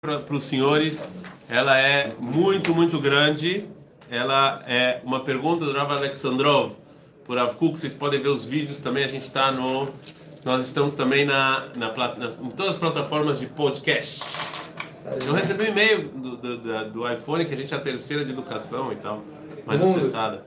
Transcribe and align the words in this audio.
para 0.00 0.36
os 0.36 0.44
senhores, 0.44 1.08
ela 1.48 1.76
é 1.76 2.14
muito, 2.20 2.72
muito 2.72 3.00
grande. 3.00 3.64
Ela 4.08 4.62
é 4.64 5.00
uma 5.02 5.24
pergunta 5.24 5.64
do 5.64 5.72
Rav 5.72 5.90
Alexandrov 5.90 6.74
por 7.24 7.36
Avkuk. 7.36 7.80
Vocês 7.80 7.94
podem 7.94 8.22
ver 8.22 8.28
os 8.28 8.44
vídeos 8.44 8.78
também. 8.78 9.02
A 9.02 9.08
gente 9.08 9.22
está 9.22 9.50
no. 9.50 9.88
Nós 10.44 10.64
estamos 10.64 10.94
também 10.94 11.26
na, 11.26 11.66
na, 11.74 11.92
nas, 12.16 12.38
em 12.38 12.48
todas 12.48 12.76
as 12.76 12.80
plataformas 12.80 13.40
de 13.40 13.46
podcast. 13.46 14.22
Eu 15.26 15.32
recebi 15.32 15.64
um 15.64 15.66
e-mail 15.66 16.08
do, 16.08 16.36
do, 16.36 16.90
do, 16.90 17.12
iPhone 17.12 17.44
que 17.44 17.52
a 17.52 17.56
gente 17.56 17.74
é 17.74 17.76
a 17.76 17.80
terceira 17.80 18.24
de 18.24 18.30
educação 18.30 18.92
e 18.92 18.96
tal, 18.96 19.24
mais 19.66 19.82
acessada. 19.82 20.44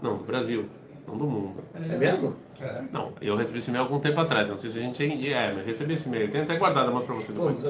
Não, 0.00 0.18
Brasil, 0.18 0.68
não 1.06 1.16
do 1.16 1.26
mundo. 1.26 1.64
É 1.74 1.96
mesmo? 1.96 2.36
É. 2.60 2.82
Não, 2.90 3.12
eu 3.20 3.36
recebi 3.36 3.58
esse 3.58 3.68
e-mail 3.68 3.84
algum 3.84 3.98
tempo 3.98 4.18
atrás. 4.20 4.48
Não 4.48 4.56
sei 4.56 4.70
se 4.70 4.78
a 4.78 4.80
gente 4.80 5.02
ainda 5.02 5.26
é, 5.26 5.52
mas 5.54 5.66
recebi 5.66 5.94
esse 5.94 6.08
e-mail. 6.08 6.30
Tem 6.30 6.40
até 6.42 6.56
guardado, 6.56 6.90
mostro 6.90 7.14
pra 7.14 7.22
você 7.22 7.32
depois. 7.32 7.62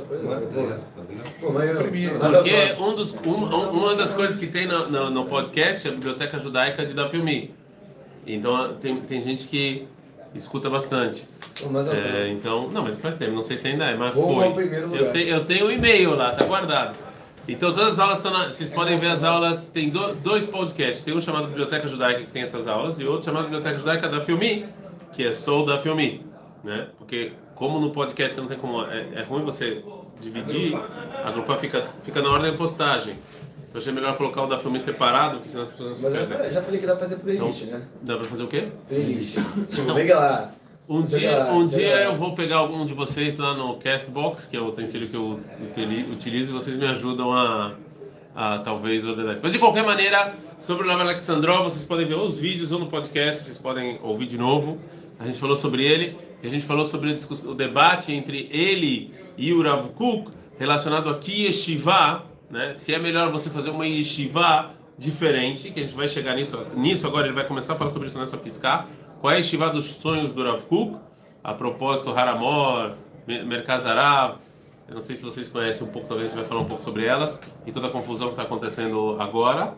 Porque 2.33 2.83
um 2.83 2.95
dos, 2.95 3.14
um, 3.27 3.45
uma 3.70 3.95
das 3.95 4.12
coisas 4.12 4.37
que 4.37 4.47
tem 4.47 4.66
no, 4.66 4.88
no, 4.88 5.11
no, 5.11 5.25
podcast 5.27 5.87
é 5.87 5.91
a 5.91 5.95
Biblioteca 5.95 6.38
Judaica 6.38 6.87
de 6.87 6.95
Dafilmi. 6.95 7.55
Então 8.27 8.75
tem, 8.75 8.97
tem 9.01 9.20
gente 9.20 9.48
que 9.48 9.87
escuta 10.34 10.70
bastante. 10.70 11.28
É, 11.92 12.28
então, 12.28 12.69
não, 12.70 12.83
mas 12.83 12.98
faz 12.98 13.16
tempo, 13.16 13.33
não 13.33 13.42
sei 13.42 13.56
se 13.56 13.69
ainda 13.69 13.87
é, 13.87 13.97
mas 13.97 14.14
foi. 14.14 14.69
Eu, 14.92 15.11
te, 15.11 15.27
eu 15.27 15.45
tenho 15.45 15.66
o 15.66 15.69
um 15.69 15.70
e-mail 15.70 16.14
lá, 16.14 16.33
tá 16.33 16.45
guardado. 16.45 16.97
Então 17.48 17.73
todas 17.73 17.92
as 17.92 17.98
aulas 17.98 18.18
estão 18.18 18.32
na, 18.32 18.46
vocês 18.46 18.70
podem 18.70 18.98
ver 18.98 19.09
as 19.09 19.23
aulas, 19.23 19.66
tem 19.66 19.88
do, 19.88 20.14
dois 20.16 20.45
podcasts, 20.45 21.05
tem 21.05 21.14
um 21.14 21.20
chamado 21.20 21.46
Biblioteca 21.46 21.86
Judaica 21.86 22.20
que 22.20 22.30
tem 22.30 22.42
essas 22.42 22.66
aulas 22.66 22.98
e 22.98 23.05
outro 23.05 23.24
chamado 23.24 23.45
Biblioteca 23.45 23.78
Judaica 23.78 24.09
da 24.09 24.20
Filmi, 24.20 24.66
que 25.12 25.24
é 25.24 25.32
Sou 25.32 25.64
da 25.64 25.78
Filmi, 25.78 26.27
né? 26.64 26.88
Porque 26.98 27.32
como 27.55 27.78
no 27.78 27.91
podcast 27.91 28.34
você 28.34 28.41
não 28.41 28.48
tem 28.48 28.59
como, 28.59 28.82
é, 28.82 29.06
é 29.14 29.22
ruim 29.22 29.45
você 29.45 29.82
dividir, 30.20 30.74
agrupar 31.24 31.59
fica 31.59 31.86
fica 32.02 32.20
na 32.20 32.30
ordem 32.30 32.50
da 32.50 32.56
postagem. 32.56 33.16
Eu 33.72 33.78
achei 33.78 33.92
melhor 33.92 34.16
colocar 34.16 34.42
o 34.42 34.47
da 34.47 34.58
Filmi 34.58 34.80
separado, 34.80 35.36
porque 35.36 35.50
senão 35.50 35.64
as 35.64 35.70
pessoas 35.70 35.91
não 35.91 36.10
se 36.10 36.19
Mas 36.19 36.47
eu 36.47 36.53
já 36.53 36.62
falei 36.62 36.81
que 36.81 36.86
dá 36.86 36.97
pra 36.97 37.06
fazer 37.06 37.16
playlist, 37.16 37.62
então, 37.62 37.78
né? 37.78 37.84
Dá 38.00 38.16
pra 38.16 38.25
fazer 38.25 38.42
o 38.42 38.48
quê? 38.48 38.69
Playlist. 38.88 39.34
Tipo, 39.69 39.83
então, 39.83 39.94
pega 39.94 40.19
lá. 40.19 40.50
Um 40.89 41.03
dia, 41.03 41.47
um 41.53 41.67
dia 41.67 42.05
eu 42.05 42.15
vou 42.15 42.33
pegar 42.33 42.59
algum 42.59 42.87
de 42.87 42.95
vocês 42.95 43.37
lá 43.37 43.55
no 43.55 43.75
Castbox, 43.75 44.47
que 44.47 44.56
é 44.56 44.61
o 44.61 44.69
utensílio 44.69 45.09
que 45.09 45.17
eu 45.17 45.41
utilizo, 46.12 46.51
e 46.51 46.53
vocês 46.53 46.77
me 46.77 46.87
ajudam 46.87 47.33
a, 47.33 47.75
a 48.33 48.59
talvez 48.59 49.05
ordenar 49.05 49.33
isso. 49.33 49.41
Mas 49.43 49.51
de 49.51 49.59
qualquer 49.59 49.84
maneira, 49.84 50.34
sobre 50.61 50.87
o 50.87 50.89
Rav 50.89 51.01
Alexandrov, 51.01 51.65
vocês 51.65 51.84
podem 51.84 52.06
ver 52.06 52.15
os 52.15 52.39
vídeos 52.39 52.70
ou 52.70 52.78
no 52.78 52.87
podcast, 52.87 53.43
vocês 53.43 53.59
podem 53.59 53.98
ouvir 54.01 54.27
de 54.27 54.39
novo. 54.39 54.78
A 55.19 55.25
gente 55.27 55.39
falou 55.39 55.56
sobre 55.56 55.84
ele, 55.84 56.17
e 56.41 56.47
a 56.47 56.51
gente 56.51 56.65
falou 56.65 56.87
sobre 56.87 57.17
o 57.47 57.55
debate 57.55 58.12
entre 58.12 58.48
ele 58.53 59.12
e 59.37 59.53
o 59.53 59.62
Rav 59.62 59.89
Kuk 59.89 60.31
relacionado 60.56 61.11
aqui 61.11 61.47
Yeshiva, 61.47 62.27
né? 62.48 62.73
Se 62.73 62.95
é 62.95 62.98
melhor 63.00 63.33
você 63.33 63.50
fazer 63.50 63.71
uma 63.71 63.89
Yeshiva 63.89 64.71
diferente, 64.97 65.71
que 65.73 65.81
a 65.81 65.83
gente 65.83 65.97
vai 65.97 66.06
chegar 66.09 66.37
nisso, 66.37 66.65
nisso 66.77 67.09
agora, 67.09 67.27
ele 67.27 67.34
vai 67.34 67.45
começar 67.45 67.73
a 67.73 67.77
falar 67.77 67.91
sobre 67.91 68.06
isso 68.06 68.19
nessa 68.19 68.37
piscar 68.37 68.89
qual 69.20 69.33
é 69.33 69.36
a 69.36 69.41
estiva 69.41 69.70
dos 69.70 69.86
sonhos 69.86 70.33
do 70.33 70.42
Rav 70.45 70.62
Kuk? 70.64 70.97
A 71.42 71.55
propósito, 71.55 72.11
Haramor, 72.11 72.95
Merkazarav. 73.27 74.39
Eu 74.89 74.95
não 74.95 75.00
sei 75.00 75.17
se 75.17 75.25
vocês 75.25 75.48
conhecem 75.48 75.86
um 75.86 75.91
pouco, 75.91 76.06
talvez 76.06 76.28
a 76.28 76.31
gente 76.31 76.39
vai 76.39 76.48
falar 76.48 76.61
um 76.61 76.67
pouco 76.67 76.83
sobre 76.83 77.05
elas 77.05 77.41
e 77.67 77.72
toda 77.72 77.89
a 77.89 77.91
confusão 77.91 78.28
que 78.28 78.34
está 78.34 78.44
acontecendo 78.44 79.17
agora. 79.19 79.75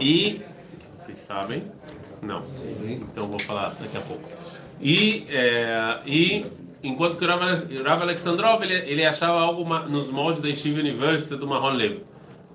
E. 0.00 0.42
Vocês 0.96 1.18
sabem? 1.18 1.64
Não. 2.22 2.42
Então 2.84 3.28
vou 3.28 3.38
falar 3.38 3.74
daqui 3.80 3.96
a 3.96 4.00
pouco. 4.00 4.28
E, 4.80 5.26
é, 5.30 6.00
e 6.06 6.46
enquanto 6.82 7.16
que 7.16 7.24
o 7.24 7.28
Rav 7.28 8.02
Alexandrov 8.02 8.62
ele, 8.62 8.74
ele 8.74 9.04
achava 9.04 9.40
algo 9.40 9.64
nos 9.88 10.10
moldes 10.10 10.42
da 10.42 10.48
Yeshiva 10.48 10.80
University 10.80 11.36
do 11.36 11.46
Mahon 11.46 11.70
Lev. 11.70 12.00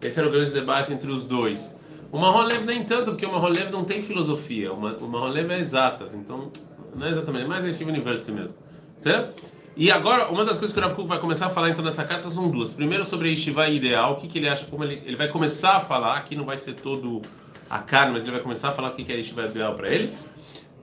Esse 0.02 0.20
era 0.20 0.28
o 0.28 0.32
grande 0.32 0.52
debate 0.52 0.94
entre 0.94 1.12
os 1.12 1.26
dois. 1.26 1.79
O 2.12 2.18
Mahon 2.18 2.44
Lev 2.44 2.66
nem 2.66 2.84
tanto, 2.84 3.12
porque 3.12 3.26
o 3.26 3.32
Mahon 3.32 3.50
Lev 3.50 3.72
não 3.72 3.84
tem 3.84 4.02
filosofia. 4.02 4.74
O 4.74 5.08
Mahon 5.08 5.28
Lev 5.28 5.52
é 5.52 5.60
exatas, 5.60 6.16
então 6.16 6.52
não 6.96 7.06
é 7.06 7.12
exatamente, 7.12 7.46
é 7.46 7.48
mais 7.48 7.66
Yeshiva 7.66 7.92
University 7.92 8.32
mesmo. 8.32 8.58
Certo? 8.98 9.54
E 9.78 9.92
agora, 9.92 10.28
uma 10.30 10.44
das 10.44 10.58
coisas 10.58 10.74
que 10.74 10.80
o 10.80 10.84
Rav 10.84 10.96
Kuk 10.96 11.08
vai 11.08 11.20
começar 11.20 11.46
a 11.46 11.50
falar 11.50 11.70
então 11.70 11.86
nessa 11.86 12.04
carta 12.04 12.30
são 12.30 12.50
duas. 12.50 12.74
Primeiro 12.74 13.06
sobre 13.06 13.30
a 13.30 13.32
Yeshiva 13.32 13.70
ideal, 13.70 14.14
o 14.14 14.16
que, 14.18 14.28
que 14.28 14.38
ele 14.38 14.50
acha, 14.50 14.66
como 14.66 14.84
ele, 14.84 15.02
ele 15.06 15.16
vai 15.16 15.30
começar 15.30 15.78
a 15.78 15.80
falar, 15.80 16.18
aqui 16.18 16.36
não 16.36 16.44
vai 16.44 16.58
ser 16.58 16.74
todo 16.74 17.22
a 17.70 17.80
carne, 17.80 18.12
mas 18.12 18.24
ele 18.24 18.32
vai 18.32 18.42
começar 18.42 18.70
a 18.70 18.72
falar 18.74 18.90
o 18.90 18.94
que, 18.94 19.06
que 19.06 19.12
é 19.12 19.16
a 19.16 19.18
Yeshiva 19.18 19.46
ideal 19.46 19.76
para 19.76 19.90
ele. 19.90 20.12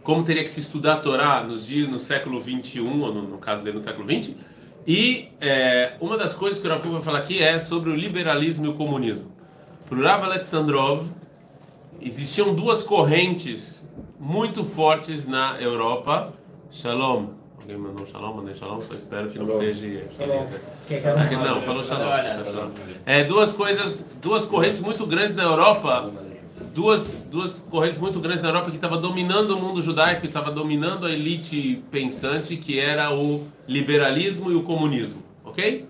Como 0.03 0.23
teria 0.23 0.43
que 0.43 0.51
se 0.51 0.61
estudar 0.61 0.95
a 0.95 0.97
Torá 0.97 1.43
nos 1.43 1.67
dias, 1.67 1.89
no 1.91 1.99
século 1.99 2.41
21, 2.41 3.03
ou 3.03 3.13
no, 3.13 3.23
no 3.23 3.39
caso 3.39 3.63
dele 3.63 3.75
no 3.75 3.83
século 3.83 4.07
20. 4.07 4.35
E 4.87 5.29
é, 5.41 5.95
uma 6.01 6.17
das 6.17 6.35
coisas 6.35 6.59
que 6.61 6.67
o 6.67 6.71
Rav 6.71 6.81
Kuk 6.81 6.95
vai 6.95 7.03
falar 7.03 7.19
aqui 7.19 7.43
é 7.43 7.59
sobre 7.59 7.91
o 7.91 7.95
liberalismo 7.95 8.65
e 8.65 8.69
o 8.69 8.75
comunismo. 8.75 9.36
Para 9.89 9.99
o 9.99 10.03
Rav 10.03 10.25
Alexandrov, 10.25 11.07
existiam 12.01 12.53
duas 12.53 12.83
correntes 12.83 13.87
muito 14.19 14.65
fortes 14.65 15.29
na 15.29 15.61
Europa. 15.61 16.33
Shalom. 16.73 17.29
Alguém 17.61 17.77
mandou 17.77 18.05
shalom? 18.05 18.35
Mandei 18.35 18.55
shalom, 18.55 18.83
só 18.83 18.95
espero 18.95 19.29
que 19.29 19.39
não 19.39 19.49
seja. 19.49 19.87
Aqui, 21.23 21.37
não, 21.37 21.63
falou 21.63 21.85
shalom. 21.85 22.71
É, 23.05 23.23
duas 23.23 23.53
coisas, 23.53 24.11
duas 24.21 24.45
correntes 24.45 24.81
muito 24.81 25.07
grandes 25.07 25.37
na 25.37 25.45
Europa. 25.45 26.11
Duas, 26.75 27.15
duas 27.31 27.61
correntes 27.61 27.99
muito 28.01 28.19
grandes 28.19 28.43
na 28.43 28.49
Europa 28.49 28.71
que 28.71 28.77
estavam 28.77 29.01
dominando 29.01 29.53
o 29.53 29.61
mundo 29.61 29.81
judaico 29.81 30.27
e 30.27 30.29
estava 30.29 30.51
dominando 30.51 31.07
a 31.07 31.11
elite 31.11 31.83
pensante, 31.93 32.57
que 32.57 32.79
era 32.79 33.15
o 33.15 33.47
liberalismo 33.69 34.51
e 34.51 34.57
o 34.57 34.63
comunismo. 34.65 35.23
Ok? 35.45 35.87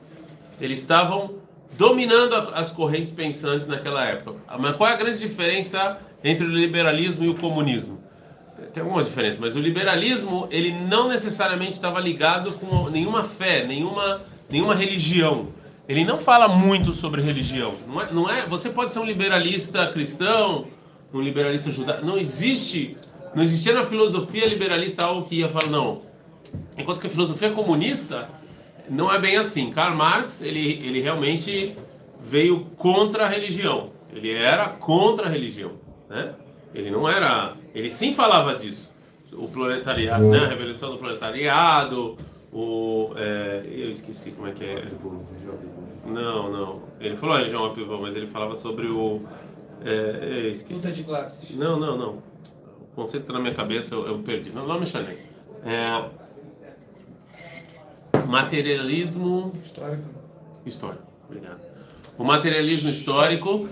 Eles 0.61 0.81
estavam 0.81 1.46
dominando 1.77 2.35
as 2.55 2.71
correntes 2.71 3.11
pensantes 3.11 3.69
naquela 3.69 4.05
época. 4.05 4.39
Mas 4.59 4.77
qual 4.77 4.91
é 4.91 4.93
a 4.95 4.97
grande 4.97 5.19
diferença 5.19 5.99
entre 6.25 6.47
o 6.47 6.51
liberalismo 6.51 7.25
e 7.25 7.29
o 7.29 7.35
comunismo? 7.35 8.01
Tem 8.73 8.83
algumas 8.83 9.07
diferenças, 9.07 9.39
mas 9.39 9.55
o 9.55 9.59
liberalismo 9.59 10.49
ele 10.51 10.73
não 10.73 11.09
necessariamente 11.09 11.73
estava 11.73 12.01
ligado 12.01 12.53
com 12.53 12.89
nenhuma 12.89 13.23
fé, 13.23 13.67
nenhuma, 13.67 14.23
nenhuma 14.49 14.75
religião. 14.75 15.49
Ele 15.89 16.05
não 16.05 16.19
fala 16.19 16.49
muito 16.49 16.93
sobre 16.93 17.21
religião. 17.21 17.75
Não 17.87 18.01
é, 18.01 18.13
não 18.13 18.31
é, 18.31 18.47
você 18.47 18.71
pode 18.71 18.93
ser 18.93 18.99
um 18.99 19.05
liberalista 19.05 19.87
cristão, 19.89 20.67
um 21.13 21.21
liberalista 21.21 21.71
judaico. 21.71 22.05
Não 22.05 22.19
existe, 22.19 22.97
não 23.35 23.43
existia 23.43 23.75
na 23.75 23.85
filosofia 23.85 24.47
liberalista 24.47 25.05
algo 25.05 25.29
que 25.29 25.37
ia 25.37 25.49
falar 25.49 25.69
não. 25.69 26.03
Enquanto 26.77 27.01
que 27.01 27.07
a 27.07 27.11
filosofia 27.11 27.51
comunista 27.51 28.29
não 28.89 29.13
é 29.13 29.19
bem 29.19 29.37
assim. 29.37 29.71
Karl 29.71 29.95
Marx, 29.95 30.43
ele, 30.43 30.73
ele 30.85 31.01
realmente 31.01 31.77
veio 32.21 32.67
contra 32.77 33.25
a 33.25 33.29
religião. 33.29 33.91
Ele 34.13 34.33
era 34.33 34.69
contra 34.69 35.27
a 35.27 35.29
religião, 35.29 35.73
né? 36.09 36.35
Ele 36.75 36.91
não 36.91 37.09
era, 37.09 37.55
ele 37.75 37.91
sim 37.91 38.15
falava 38.15 38.55
disso. 38.55 38.91
O 39.33 39.49
proletariado, 39.49 40.25
né? 40.25 40.39
A 40.45 40.49
revolução 40.49 40.93
do 40.93 40.99
proletariado, 40.99 42.17
o 42.53 43.13
é, 43.17 43.63
eu 43.67 43.91
esqueci 43.91 44.31
como 44.31 44.49
é 44.49 44.53
que 44.53 44.65
é. 44.65 44.85
Não, 46.07 46.51
não. 46.51 46.83
Ele 47.01 47.17
falou 47.17 47.37
religião 47.37 47.73
mas 48.01 48.17
ele 48.17 48.27
falava 48.27 48.55
sobre 48.55 48.87
o 48.87 49.23
é, 49.85 50.45
eu 50.47 50.51
esqueci. 50.51 50.93
de 50.93 51.05
classes. 51.05 51.55
Não, 51.57 51.79
não, 51.79 51.97
não. 51.97 52.23
O 52.81 52.95
conceito 52.95 53.33
na 53.33 53.39
minha 53.39 53.55
cabeça 53.55 53.95
eu, 53.95 54.07
eu 54.07 54.19
perdi. 54.19 54.51
Não, 54.51 54.67
não 54.67 54.81
me 54.81 54.87
chamei. 54.87 55.17
É, 55.65 56.05
materialismo 58.27 59.53
histórico. 59.65 60.05
Histórico, 60.65 61.03
obrigado. 61.29 61.61
O 62.19 62.25
materialismo 62.25 62.91
histórico, 62.91 63.69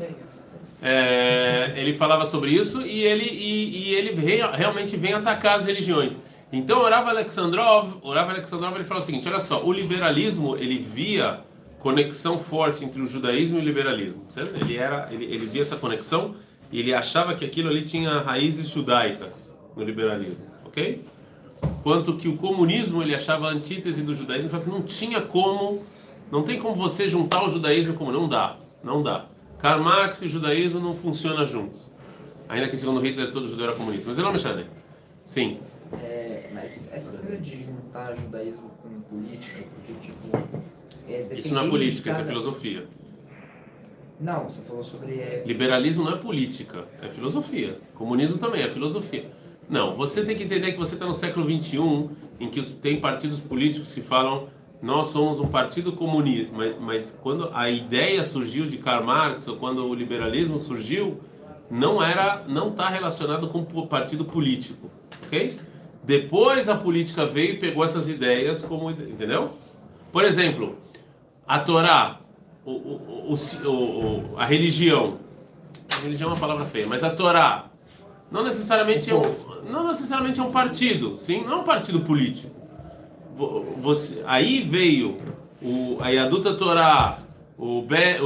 é, 0.82 1.72
ele 1.76 1.96
falava 1.96 2.26
sobre 2.26 2.50
isso 2.50 2.82
e 2.82 3.02
ele, 3.02 3.24
e, 3.24 3.90
e 3.90 3.94
ele 3.94 4.14
realmente 4.54 4.96
vem 4.96 5.14
atacar 5.14 5.56
as 5.56 5.64
religiões. 5.64 6.16
Então, 6.52 6.82
o 6.82 6.88
Rav 6.88 7.08
Alexandrov, 7.08 7.98
o 8.02 8.12
Rav 8.12 8.30
Alexandrov 8.30 8.74
ele 8.76 8.84
fala 8.84 9.00
o 9.00 9.02
seguinte: 9.02 9.28
olha 9.28 9.38
só, 9.38 9.64
o 9.64 9.72
liberalismo 9.72 10.56
ele 10.56 10.78
via 10.78 11.40
conexão 11.80 12.38
forte 12.38 12.84
entre 12.84 13.02
o 13.02 13.06
judaísmo 13.06 13.58
e 13.58 13.60
o 13.60 13.64
liberalismo. 13.64 14.24
Certo? 14.28 14.56
Ele 14.60 14.76
era, 14.76 15.08
ele, 15.10 15.24
ele 15.24 15.46
via 15.46 15.62
essa 15.62 15.76
conexão 15.76 16.34
e 16.70 16.80
ele 16.80 16.94
achava 16.94 17.34
que 17.34 17.44
aquilo 17.44 17.68
ali 17.68 17.82
tinha 17.82 18.20
raízes 18.20 18.68
judaicas 18.68 19.52
no 19.76 19.84
liberalismo, 19.84 20.46
ok? 20.64 21.04
Quanto 21.82 22.16
que 22.16 22.28
o 22.28 22.36
comunismo 22.36 23.02
ele 23.02 23.14
achava 23.14 23.48
a 23.48 23.50
antítese 23.50 24.02
do 24.02 24.14
judaísmo, 24.14 24.50
falava 24.50 24.68
que 24.68 24.74
não 24.74 24.82
tinha 24.82 25.20
como, 25.20 25.82
não 26.30 26.42
tem 26.42 26.58
como 26.58 26.74
você 26.74 27.08
juntar 27.08 27.44
o 27.44 27.48
judaísmo 27.48 27.94
como 27.94 28.12
não 28.12 28.28
dá, 28.28 28.56
não 28.82 29.02
dá. 29.02 29.26
Karl 29.58 29.82
Marx 29.82 30.22
e 30.22 30.26
o 30.26 30.28
judaísmo 30.28 30.80
não 30.80 30.94
funcionam 30.94 31.46
juntos. 31.46 31.88
Ainda 32.48 32.68
que 32.68 32.76
segundo 32.76 33.00
Hitler 33.00 33.32
todo 33.32 33.48
judeu 33.48 33.66
era 33.66 33.76
comunista, 33.76 34.08
mas 34.08 34.18
ele 34.18 34.26
não 34.26 34.32
me 34.32 34.38
chama. 34.38 34.64
Sim. 35.24 35.58
É, 36.02 36.50
mas 36.52 36.88
essa 36.92 37.16
coisa 37.16 37.36
de 37.38 37.62
juntar 37.62 38.14
judaísmo 38.16 38.70
com 38.82 39.00
política, 39.00 39.66
porque 39.74 39.92
tipo 40.06 40.64
é, 41.08 41.28
isso 41.34 41.54
não 41.54 41.62
é 41.62 41.68
política, 41.68 42.10
cada... 42.10 42.22
isso 42.22 42.30
é 42.30 42.32
filosofia. 42.32 42.86
Não, 44.20 44.44
você 44.44 44.62
falou 44.62 44.82
sobre. 44.82 45.14
É... 45.14 45.42
Liberalismo 45.46 46.04
não 46.04 46.12
é 46.12 46.16
política, 46.16 46.86
é 47.02 47.08
filosofia. 47.08 47.78
Comunismo 47.94 48.38
também 48.38 48.62
é 48.62 48.70
filosofia. 48.70 49.30
Não, 49.68 49.96
você 49.96 50.24
tem 50.24 50.36
que 50.36 50.44
entender 50.44 50.72
que 50.72 50.78
você 50.78 50.94
está 50.94 51.06
no 51.06 51.14
século 51.14 51.46
XXI, 51.46 52.10
em 52.38 52.50
que 52.50 52.62
tem 52.62 53.00
partidos 53.00 53.40
políticos 53.40 53.94
que 53.94 54.02
falam 54.02 54.48
nós 54.84 55.08
somos 55.08 55.40
um 55.40 55.46
partido 55.46 55.92
comunista, 55.92 56.50
mas, 56.52 56.74
mas, 56.78 57.18
quando 57.22 57.48
a 57.54 57.70
ideia 57.70 58.22
surgiu 58.22 58.66
de 58.66 58.76
Karl 58.76 59.02
Marx 59.02 59.48
ou 59.48 59.56
quando 59.56 59.82
o 59.82 59.94
liberalismo 59.94 60.58
surgiu, 60.58 61.18
não 61.70 62.02
era, 62.02 62.44
não 62.46 62.68
está 62.68 62.90
relacionado 62.90 63.48
com 63.48 63.60
o 63.60 63.86
partido 63.86 64.26
político, 64.26 64.90
ok? 65.24 65.56
Depois 66.02 66.68
a 66.68 66.76
política 66.76 67.24
veio 67.24 67.54
e 67.54 67.58
pegou 67.58 67.82
essas 67.82 68.10
ideias 68.10 68.60
como, 68.60 68.90
entendeu? 68.90 69.52
Por 70.12 70.22
exemplo, 70.22 70.76
a 71.46 71.58
Torá, 71.60 72.20
o, 72.62 72.70
o, 72.70 73.34
o, 73.34 74.34
a 74.36 74.44
religião, 74.44 75.16
a 75.90 76.02
religião 76.02 76.28
é 76.28 76.34
uma 76.34 76.38
palavra 76.38 76.66
feia, 76.66 76.86
mas 76.86 77.02
a 77.02 77.08
Torá 77.08 77.70
não 78.34 78.42
necessariamente 78.42 79.10
é 79.10 79.14
um, 79.14 79.22
não 79.70 79.86
necessariamente 79.86 80.40
é 80.40 80.42
um 80.42 80.52
partido, 80.52 81.16
sim, 81.16 81.42
não 81.42 81.52
é 81.52 81.56
um 81.56 81.64
partido 81.64 82.00
político 82.00 82.54
você, 83.80 84.22
aí 84.26 84.62
veio 84.62 85.16
o, 85.60 85.98
a 86.00 86.08
Yaduta 86.08 86.54
Torá, 86.54 87.18
o 87.58 87.82
Be, 87.82 88.18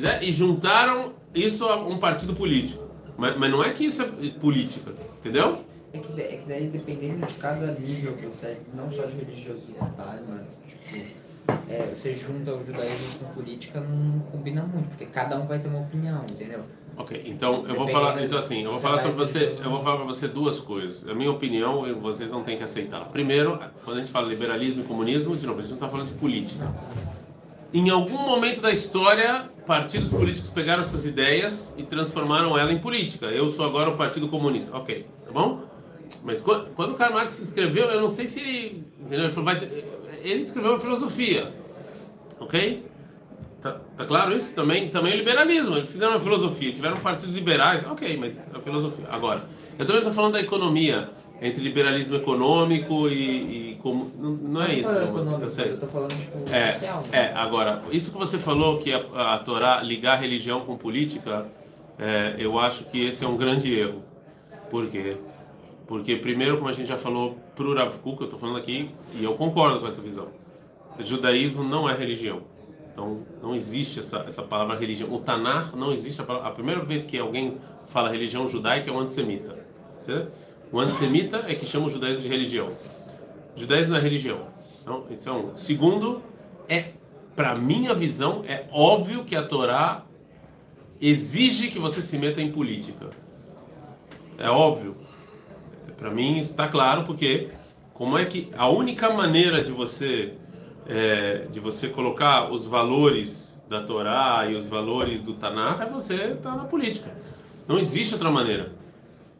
né? 0.00 0.20
e 0.22 0.32
juntaram 0.32 1.12
isso 1.34 1.64
a 1.64 1.76
um 1.76 1.98
partido 1.98 2.34
político. 2.34 2.88
Mas, 3.16 3.36
mas 3.36 3.50
não 3.50 3.62
é 3.62 3.72
que 3.72 3.84
isso 3.84 4.02
é 4.02 4.06
política, 4.40 4.92
entendeu? 5.20 5.58
É 5.92 5.98
que, 5.98 6.20
é 6.20 6.36
que 6.36 6.48
daí, 6.48 6.68
dependendo 6.68 7.26
de 7.26 7.34
cada 7.34 7.72
nível 7.72 8.14
que 8.14 8.26
você 8.26 8.46
é, 8.46 8.60
não 8.74 8.90
só 8.90 9.04
de 9.04 9.16
religiosidade, 9.16 10.22
mas 10.28 10.42
tipo, 10.66 11.19
é, 11.68 11.94
você 11.94 12.14
junta 12.14 12.54
o 12.54 12.64
judaísmo 12.64 13.18
com 13.18 13.34
política, 13.34 13.80
não 13.80 14.20
combina 14.30 14.62
muito, 14.62 14.88
porque 14.88 15.06
cada 15.06 15.38
um 15.38 15.46
vai 15.46 15.58
ter 15.58 15.68
uma 15.68 15.80
opinião, 15.80 16.24
entendeu? 16.30 16.64
Ok, 16.96 17.22
então 17.26 17.64
eu 17.66 17.74
vou 17.74 17.88
falar, 17.88 18.22
então 18.22 18.38
assim, 18.38 18.62
eu 18.62 18.72
vou 18.72 18.80
falar 18.80 19.00
sobre 19.00 19.16
você, 19.16 19.56
eu 19.62 19.70
vou 19.70 19.80
falar 19.80 19.96
para 19.96 20.04
você 20.04 20.28
duas 20.28 20.60
coisas. 20.60 21.08
A 21.08 21.14
minha 21.14 21.30
opinião, 21.30 21.82
vocês 22.00 22.30
não 22.30 22.42
têm 22.42 22.58
que 22.58 22.64
aceitar. 22.64 23.06
Primeiro, 23.06 23.58
quando 23.84 23.98
a 23.98 24.00
gente 24.00 24.12
fala 24.12 24.28
liberalismo 24.28 24.82
e 24.82 24.84
comunismo, 24.84 25.34
de 25.36 25.46
novo, 25.46 25.60
a 25.60 25.62
gente 25.62 25.70
não 25.70 25.78
está 25.78 25.88
falando 25.88 26.08
de 26.08 26.14
política. 26.14 26.68
Em 27.72 27.88
algum 27.88 28.18
momento 28.18 28.60
da 28.60 28.70
história, 28.70 29.48
partidos 29.64 30.10
políticos 30.10 30.50
pegaram 30.50 30.82
essas 30.82 31.06
ideias 31.06 31.74
e 31.78 31.84
transformaram 31.84 32.58
ela 32.58 32.72
em 32.72 32.78
política. 32.78 33.26
Eu 33.26 33.48
sou 33.48 33.64
agora 33.64 33.88
o 33.88 33.96
Partido 33.96 34.28
Comunista. 34.28 34.76
Ok, 34.76 35.06
tá 35.24 35.32
bom? 35.32 35.70
Mas 36.24 36.42
quando, 36.42 36.74
quando 36.74 36.92
o 36.92 36.94
Karl 36.94 37.14
Marx 37.14 37.38
escreveu, 37.38 37.86
eu 37.86 38.00
não 38.00 38.08
sei 38.08 38.26
se 38.26 38.40
ele, 38.40 38.84
ele, 39.10 39.30
falou, 39.30 39.44
vai, 39.44 39.84
ele 40.22 40.42
escreveu 40.42 40.72
uma 40.72 40.80
filosofia, 40.80 41.52
ok? 42.38 42.84
Tá, 43.60 43.78
tá, 43.96 44.06
claro 44.06 44.34
isso? 44.34 44.54
Também, 44.54 44.88
também 44.88 45.14
o 45.14 45.16
liberalismo. 45.16 45.76
Eles 45.76 45.90
fizeram 45.90 46.12
uma 46.12 46.20
filosofia, 46.20 46.72
tiveram 46.72 46.96
partidos 46.96 47.34
liberais, 47.34 47.84
ok, 47.86 48.16
mas 48.16 48.48
a 48.54 48.60
filosofia. 48.60 49.04
Agora, 49.10 49.44
eu 49.78 49.84
também 49.84 50.00
estou 50.00 50.14
falando 50.14 50.32
da 50.32 50.40
economia, 50.40 51.10
entre 51.42 51.62
liberalismo 51.62 52.16
econômico 52.16 53.08
e. 53.08 53.72
e 53.72 53.78
como, 53.82 54.10
não, 54.18 54.30
não 54.30 54.62
é 54.62 54.74
isso. 54.74 54.90
Econômico, 54.90 55.42
eu, 55.42 55.64
eu 55.64 55.74
estou 55.74 55.88
falando 55.88 56.10
tipo, 56.10 56.54
é, 56.54 56.72
social. 56.72 57.02
Né? 57.02 57.08
É, 57.12 57.32
agora, 57.34 57.82
isso 57.90 58.10
que 58.10 58.18
você 58.18 58.38
falou, 58.38 58.78
que 58.78 58.92
a, 58.92 59.34
a 59.34 59.38
Torá 59.38 59.82
ligar 59.82 60.18
religião 60.18 60.60
com 60.60 60.76
política, 60.76 61.46
é, 61.98 62.36
eu 62.38 62.58
acho 62.58 62.84
que 62.84 63.06
esse 63.06 63.24
é 63.24 63.28
um 63.28 63.36
grande 63.36 63.72
erro. 63.78 64.02
Por 64.70 64.86
quê? 64.88 65.16
Porque, 65.86 66.16
primeiro, 66.16 66.56
como 66.56 66.68
a 66.68 66.72
gente 66.72 66.88
já 66.88 66.96
falou 66.96 67.36
para 67.60 67.68
o 67.68 67.74
Rav 67.74 67.98
Kuk, 67.98 68.22
eu 68.22 68.24
estou 68.24 68.40
falando 68.40 68.56
aqui, 68.56 68.90
e 69.14 69.22
eu 69.22 69.34
concordo 69.34 69.80
com 69.80 69.86
essa 69.86 70.00
visão. 70.00 70.28
O 70.98 71.02
judaísmo 71.02 71.62
não 71.62 71.88
é 71.88 71.94
religião. 71.94 72.42
Então, 72.90 73.20
não 73.42 73.54
existe 73.54 73.98
essa, 73.98 74.24
essa 74.26 74.42
palavra 74.42 74.78
religião. 74.78 75.12
O 75.12 75.20
Tanar 75.20 75.76
não 75.76 75.92
existe. 75.92 76.22
A, 76.22 76.24
palavra, 76.24 76.48
a 76.48 76.52
primeira 76.52 76.82
vez 76.82 77.04
que 77.04 77.18
alguém 77.18 77.58
fala 77.88 78.08
religião 78.08 78.48
judaica 78.48 78.90
é 78.90 78.92
o 78.92 78.98
antissemita. 78.98 79.58
O 80.72 80.80
antissemita 80.80 81.44
é 81.46 81.54
que 81.54 81.66
chama 81.66 81.86
o 81.86 81.90
judaísmo 81.90 82.22
de 82.22 82.28
religião. 82.28 82.68
O 83.54 83.60
judaísmo 83.60 83.92
não 83.92 83.98
é 83.98 84.02
religião. 84.02 84.46
Então, 84.80 85.04
isso 85.10 85.28
é 85.28 85.32
um. 85.32 85.54
Segundo, 85.54 86.22
é, 86.66 86.92
para 87.36 87.54
minha 87.54 87.94
visão, 87.94 88.42
é 88.48 88.66
óbvio 88.72 89.24
que 89.24 89.36
a 89.36 89.42
Torá 89.42 90.04
exige 90.98 91.70
que 91.70 91.78
você 91.78 92.00
se 92.00 92.16
meta 92.16 92.40
em 92.40 92.50
política. 92.50 93.10
É 94.38 94.48
óbvio. 94.48 94.96
Para 96.00 96.10
mim, 96.10 96.38
isso 96.38 96.50
está 96.50 96.66
claro, 96.66 97.04
porque 97.04 97.50
como 97.92 98.16
é 98.16 98.24
que 98.24 98.48
a 98.56 98.66
única 98.68 99.10
maneira 99.10 99.62
de 99.62 99.70
você 99.70 100.32
é, 100.86 101.46
de 101.52 101.60
você 101.60 101.88
colocar 101.88 102.50
os 102.50 102.66
valores 102.66 103.60
da 103.68 103.82
Torá 103.82 104.46
e 104.50 104.56
os 104.56 104.66
valores 104.66 105.22
do 105.22 105.34
Tanakh 105.34 105.80
é 105.82 105.86
você 105.86 106.14
estar 106.14 106.50
tá 106.50 106.56
na 106.56 106.64
política. 106.64 107.14
Não 107.68 107.78
existe 107.78 108.14
outra 108.14 108.30
maneira. 108.30 108.72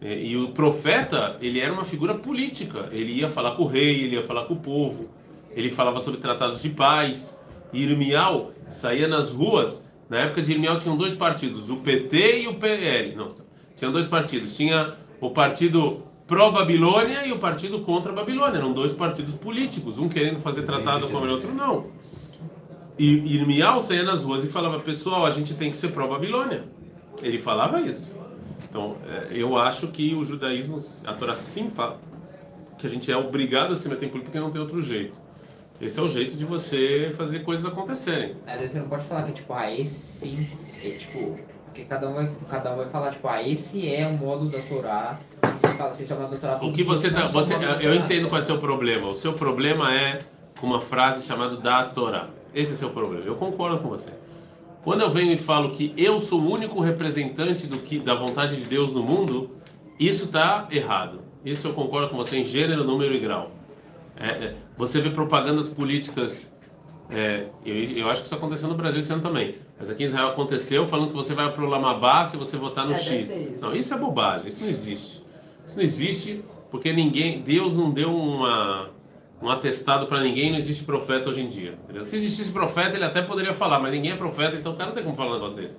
É, 0.01 0.23
e 0.23 0.37
o 0.37 0.49
profeta, 0.51 1.37
ele 1.41 1.59
era 1.59 1.73
uma 1.73 1.85
figura 1.85 2.15
política. 2.15 2.89
Ele 2.93 3.13
ia 3.13 3.29
falar 3.29 3.57
com 3.57 3.65
o 3.65 3.67
rei, 3.67 4.05
ele 4.05 4.15
ia 4.15 4.23
falar 4.23 4.45
com 4.45 4.55
o 4.55 4.61
povo. 4.61 5.09
Ele 5.51 5.71
falava 5.71 5.99
sobre 5.99 6.21
tratados 6.21 6.63
de 6.63 6.69
paz. 6.69 7.41
E 7.73 7.83
Irmial 7.83 8.53
saía 8.69 9.09
nas 9.09 9.33
ruas. 9.33 9.83
Na 10.09 10.19
época 10.19 10.43
de 10.43 10.53
Irmial 10.53 10.79
tinham 10.79 10.97
dois 10.97 11.15
partidos, 11.15 11.71
o 11.71 11.79
PT 11.79 12.43
e 12.43 12.49
o 12.49 12.55
PL. 12.55 13.17
Não, 13.17 13.29
tinham 13.75 13.91
dois 13.93 14.07
partidos. 14.07 14.57
Tinha 14.57 14.95
o 15.21 15.31
partido 15.31 16.03
pró-Babilônia 16.31 17.27
e 17.27 17.33
o 17.33 17.41
partido 17.41 17.81
contra 17.81 18.13
a 18.13 18.15
Babilônia. 18.15 18.59
Eram 18.59 18.73
dois 18.73 18.95
partidos 18.95 19.35
políticos, 19.35 19.99
um 19.99 20.09
querendo 20.09 20.39
fazer 20.39 20.63
tratado 20.63 21.09
com 21.09 21.17
o 21.17 21.29
outro 21.29 21.53
não. 21.53 21.87
E 22.97 23.35
Irmial 23.35 23.81
saía 23.81 24.05
nas 24.05 24.23
ruas 24.23 24.45
e 24.45 24.49
falava, 24.49 24.79
pessoal, 24.79 25.27
a 25.27 25.31
gente 25.33 25.55
tem 25.55 25.71
que 25.73 25.77
ser 25.77 25.89
pró-Babilônia. 25.89 26.65
Ele 27.21 27.41
falava 27.41 27.81
isso. 27.81 28.15
Então, 28.69 28.97
é, 29.09 29.29
eu 29.33 29.59
acho 29.59 29.89
que 29.89 30.15
o 30.15 30.23
judaísmo, 30.23 30.79
a 31.05 31.13
Torá 31.15 31.35
sim 31.35 31.69
fala 31.69 31.99
que 32.79 32.87
a 32.87 32.91
gente 32.91 33.11
é 33.11 33.17
obrigado 33.17 33.73
a 33.73 33.77
se 33.77 33.89
meter 33.89 34.07
em 34.07 34.09
política 34.09 34.31
porque 34.31 34.39
não 34.39 34.53
tem 34.53 34.61
outro 34.61 34.81
jeito. 34.81 35.19
Esse 35.81 35.99
é 35.99 36.03
o 36.03 36.09
jeito 36.09 36.37
de 36.37 36.45
você 36.45 37.11
fazer 37.17 37.41
coisas 37.41 37.67
acontecerem. 37.67 38.37
É, 38.47 38.69
você 38.69 38.79
não 38.79 38.89
pode 38.89 39.05
falar 39.05 39.25
que, 39.25 39.33
tipo, 39.33 39.53
ah, 39.53 39.73
esse 39.73 39.95
sim, 39.95 40.59
é, 40.85 40.91
tipo, 40.91 41.37
porque 41.71 41.85
cada 41.85 42.09
um 42.09 42.15
vai, 42.15 42.31
cada 42.49 42.73
um 42.73 42.77
vai 42.77 42.87
falar, 42.87 43.13
tipo, 43.13 43.29
ah, 43.29 43.43
esse 43.43 43.89
é 43.89 44.05
o 44.07 44.13
modo 44.13 44.49
da 44.49 44.59
Torá 44.59 45.17
o 46.63 46.73
que 46.73 46.83
você 46.83 47.11
tá, 47.11 47.27
você, 47.27 47.55
eu 47.81 47.95
entendo 47.95 48.29
qual 48.29 48.41
é 48.41 48.43
o 48.43 48.47
seu 48.47 48.59
problema. 48.59 49.09
O 49.09 49.15
seu 49.15 49.33
problema 49.33 49.95
é 49.95 50.21
com 50.59 50.67
uma 50.67 50.81
frase 50.81 51.27
chamada 51.27 51.57
da 51.57 51.85
Torá. 51.85 52.29
Esse 52.55 52.73
é 52.73 52.75
o 52.75 52.79
seu 52.79 52.91
problema. 52.91 53.25
Eu 53.25 53.37
concordo 53.37 53.79
com 53.79 53.89
você. 53.89 54.11
Quando 54.83 55.03
eu 55.03 55.11
venho 55.11 55.33
e 55.33 55.39
falo 55.39 55.71
que 55.71 55.95
eu 55.97 56.19
sou 56.19 56.41
o 56.41 56.51
único 56.51 56.81
representante 56.81 57.67
do 57.67 57.79
que 57.79 57.99
da 57.99 58.15
vontade 58.15 58.57
de 58.57 58.65
Deus 58.65 58.93
no 58.93 59.03
mundo, 59.03 59.51
isso 59.99 60.25
está 60.25 60.67
errado. 60.71 61.21
Isso 61.45 61.69
eu 61.69 61.73
concordo 61.73 62.09
com 62.09 62.17
você 62.17 62.39
em 62.39 62.45
gênero, 62.45 62.85
número 62.85 63.15
e 63.15 63.21
grau. 63.21 63.53
É, 64.17 64.27
é, 64.27 64.55
você 64.77 65.01
vê 65.01 65.11
propagandas 65.11 65.69
políticas. 65.69 66.50
É, 67.13 67.47
eu, 67.65 67.75
eu, 67.75 68.11
acho 68.11 68.23
que 68.23 68.27
isso 68.27 68.35
aconteceu 68.35 68.69
no 68.69 68.75
Brasil 68.75 69.01
esse 69.01 69.13
ano 69.13 69.23
também. 69.23 69.57
Mas 69.79 69.91
aqui 69.91 70.05
em 70.05 70.07
Israel 70.07 70.29
aconteceu 70.29 70.87
falando 70.87 71.09
que 71.09 71.15
você 71.15 71.35
vai 71.35 71.51
para 71.53 71.65
o 71.65 71.67
Lamabá 71.67 72.25
se 72.25 72.37
você 72.37 72.57
votar 72.57 72.87
no 72.87 72.93
é, 72.93 72.97
X. 72.97 73.61
Não, 73.61 73.75
isso 73.75 73.93
é 73.93 73.99
bobagem. 73.99 74.49
Isso 74.49 74.63
não 74.63 74.69
existe. 74.69 75.23
Isso 75.67 75.77
não 75.77 75.83
existe 75.83 76.45
porque 76.71 76.93
ninguém, 76.93 77.43
Deus 77.43 77.75
não 77.75 77.91
deu 77.91 78.15
uma, 78.15 78.91
um 79.43 79.51
atestado 79.51 80.07
para 80.07 80.21
ninguém, 80.21 80.51
não 80.51 80.59
existe 80.59 80.85
profeta 80.85 81.29
hoje 81.29 81.43
em 81.43 81.49
dia. 81.49 81.75
Entendeu? 81.85 82.05
Se 82.05 82.15
existisse 82.17 82.53
profeta, 82.53 82.97
ele 82.97 83.05
até 83.05 83.21
poderia 83.21 83.53
falar, 83.53 83.81
mas 83.81 83.93
ninguém 83.93 84.13
é 84.13 84.17
profeta, 84.17 84.57
então 84.57 84.73
o 84.73 84.77
cara 84.77 84.89
não 84.89 84.95
tem 84.95 85.03
como 85.03 85.17
falar 85.17 85.31
um 85.31 85.35
negócio 85.35 85.57
desse. 85.57 85.77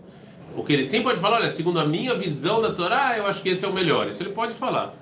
O 0.55 0.63
que 0.63 0.73
ele 0.73 0.83
sim 0.83 1.01
pode 1.01 1.19
falar, 1.19 1.37
olha, 1.37 1.51
segundo 1.51 1.79
a 1.79 1.85
minha 1.85 2.13
visão 2.13 2.61
da 2.61 2.73
Torá, 2.73 3.17
eu 3.17 3.25
acho 3.25 3.41
que 3.41 3.49
esse 3.49 3.63
é 3.63 3.67
o 3.67 3.73
melhor. 3.73 4.07
Isso 4.09 4.21
ele 4.21 4.31
pode 4.31 4.53
falar. 4.53 4.93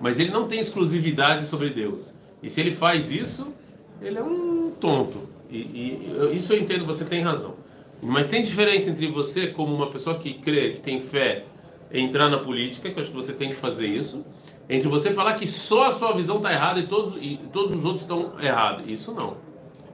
Mas 0.00 0.20
ele 0.20 0.30
não 0.30 0.46
tem 0.46 0.60
exclusividade 0.60 1.44
sobre 1.46 1.70
Deus. 1.70 2.14
E 2.40 2.48
se 2.48 2.60
ele 2.60 2.70
faz 2.70 3.10
isso, 3.10 3.52
ele 4.00 4.18
é 4.18 4.22
um 4.22 4.70
tonto. 4.80 5.28
E, 5.52 6.30
e 6.32 6.36
isso 6.36 6.52
eu 6.52 6.58
entendo, 6.58 6.86
você 6.86 7.04
tem 7.04 7.22
razão. 7.22 7.54
Mas 8.00 8.26
tem 8.26 8.42
diferença 8.42 8.90
entre 8.90 9.06
você, 9.08 9.48
como 9.48 9.74
uma 9.74 9.90
pessoa 9.90 10.18
que 10.18 10.34
crê, 10.34 10.72
que 10.72 10.80
tem 10.80 11.00
fé 11.00 11.44
entrar 11.92 12.30
na 12.30 12.38
política, 12.38 12.90
que 12.90 12.98
eu 12.98 13.02
acho 13.02 13.10
que 13.10 13.16
você 13.16 13.34
tem 13.34 13.50
que 13.50 13.54
fazer 13.54 13.86
isso, 13.86 14.24
entre 14.68 14.88
você 14.88 15.12
falar 15.12 15.34
que 15.34 15.46
só 15.46 15.84
a 15.88 15.90
sua 15.90 16.12
visão 16.12 16.38
está 16.38 16.50
errada 16.50 16.80
e 16.80 16.86
todos, 16.86 17.16
e 17.16 17.38
todos 17.52 17.76
os 17.76 17.84
outros 17.84 18.02
estão 18.02 18.32
errados. 18.40 18.90
Isso 18.90 19.12
não. 19.12 19.36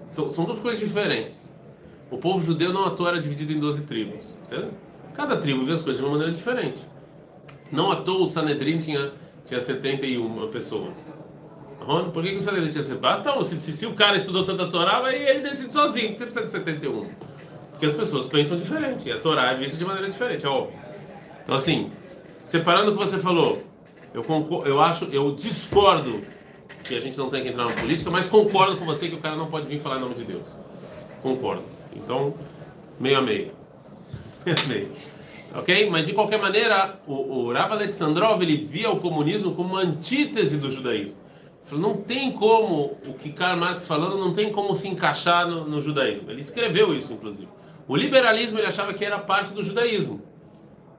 São, 0.09 0.31
são 0.31 0.45
duas 0.45 0.61
coisas 0.61 0.81
diferentes. 0.81 1.53
O 2.11 2.17
povo 2.17 2.43
judeu 2.43 2.73
não 2.73 2.85
à 2.85 2.91
toa 2.91 3.09
era 3.11 3.21
dividido 3.21 3.53
em 3.53 3.59
12 3.59 3.83
tribos. 3.83 4.37
Certo? 4.45 4.73
Cada 5.15 5.37
tribo 5.37 5.65
vê 5.65 5.73
as 5.73 5.83
coisas 5.83 6.01
de 6.01 6.07
uma 6.07 6.13
maneira 6.13 6.33
diferente. 6.33 6.87
Não 7.73 7.91
à 7.91 7.97
toa 7.97 8.23
o 8.23 8.27
Sanedrin 8.27 8.79
tinha, 8.79 9.13
tinha 9.45 9.61
71 9.61 10.49
pessoas. 10.49 11.13
Por 11.87 12.23
que, 12.23 12.31
que 12.31 12.37
o 12.37 12.41
Sanedrin 12.41 12.71
tinha 12.71 12.83
71? 12.83 13.01
Basta, 13.01 13.45
se, 13.45 13.61
se, 13.61 13.73
se, 13.73 13.87
o 13.87 13.95
cara 13.95 14.17
estudou 14.17 14.45
tanta 14.45 14.67
Torá, 14.67 15.03
aí 15.05 15.29
ele 15.29 15.41
decide 15.41 15.73
sozinho. 15.73 16.15
Você 16.15 16.25
precisa 16.25 16.45
de 16.45 16.51
71. 16.51 17.07
Porque 17.71 17.87
as 17.87 17.95
pessoas 17.95 18.27
pensam 18.27 18.59
diferente. 18.59 19.09
E 19.09 19.13
a 19.13 19.19
Torá 19.19 19.53
é 19.53 19.55
vista 19.55 19.77
de 19.77 19.85
maneira 19.85 20.11
diferente, 20.11 20.45
é 20.45 20.49
óbvio. 20.49 20.79
Então, 21.43 21.55
assim, 21.55 21.91
separando 22.43 22.91
o 22.91 22.95
que 22.95 23.01
você 23.01 23.19
falou, 23.19 23.63
eu, 24.13 24.23
concordo, 24.23 24.69
eu 24.69 24.83
acho, 24.83 25.05
eu 25.07 25.35
discordo 25.35 26.23
que 26.85 26.97
a 26.97 27.01
gente 27.01 27.17
não 27.17 27.31
tem 27.31 27.43
que 27.43 27.49
entrar 27.49 27.65
na 27.65 27.73
política, 27.73 28.11
mas 28.11 28.29
concordo 28.29 28.77
com 28.77 28.85
você 28.85 29.09
que 29.09 29.15
o 29.15 29.21
cara 29.21 29.37
não 29.37 29.47
pode 29.47 29.69
vir 29.69 29.81
falar 29.81 29.97
em 29.97 30.01
nome 30.01 30.15
de 30.15 30.25
Deus. 30.25 30.47
Concordo. 31.23 31.63
Então, 31.95 32.35
meio 32.99 33.19
a 33.19 33.23
meio. 33.23 33.53
Meio 34.45 34.59
a 34.59 34.69
meio. 34.69 34.91
Ok? 35.55 35.91
Mas 35.91 36.07
de 36.07 36.13
qualquer 36.13 36.39
maneira, 36.39 37.01
o, 37.07 37.15
o 37.15 37.53
Rav 37.53 37.73
Alexandrov 37.73 38.43
ele 38.43 38.57
via 38.57 38.91
o 38.91 39.01
comunismo 39.01 39.55
como 39.55 39.75
uma 39.75 39.81
antítese 39.81 40.59
do 40.59 40.71
judaísmo. 40.71 41.17
Falou, 41.69 41.91
não 41.91 42.03
tem 42.03 42.33
como, 42.33 42.97
o 43.07 43.13
que 43.13 43.31
Karl 43.31 43.59
Marx 43.59 43.87
falando, 43.87 44.17
não 44.17 44.33
tem 44.33 44.51
como 44.51 44.75
se 44.75 44.89
encaixar 44.89 45.47
no, 45.47 45.67
no, 45.67 45.83
judaísmo. 45.83 46.31
Ele 46.31 46.41
escreveu 46.41 46.95
isso, 46.95 47.13
inclusive. 47.13 47.49
O 47.87 47.95
liberalismo 47.95 48.59
ele 48.59 48.67
achava 48.67 48.95
que 48.95 49.05
era 49.05 49.19
parte 49.19 49.53
do 49.53 49.63
judaísmo. 49.63 50.23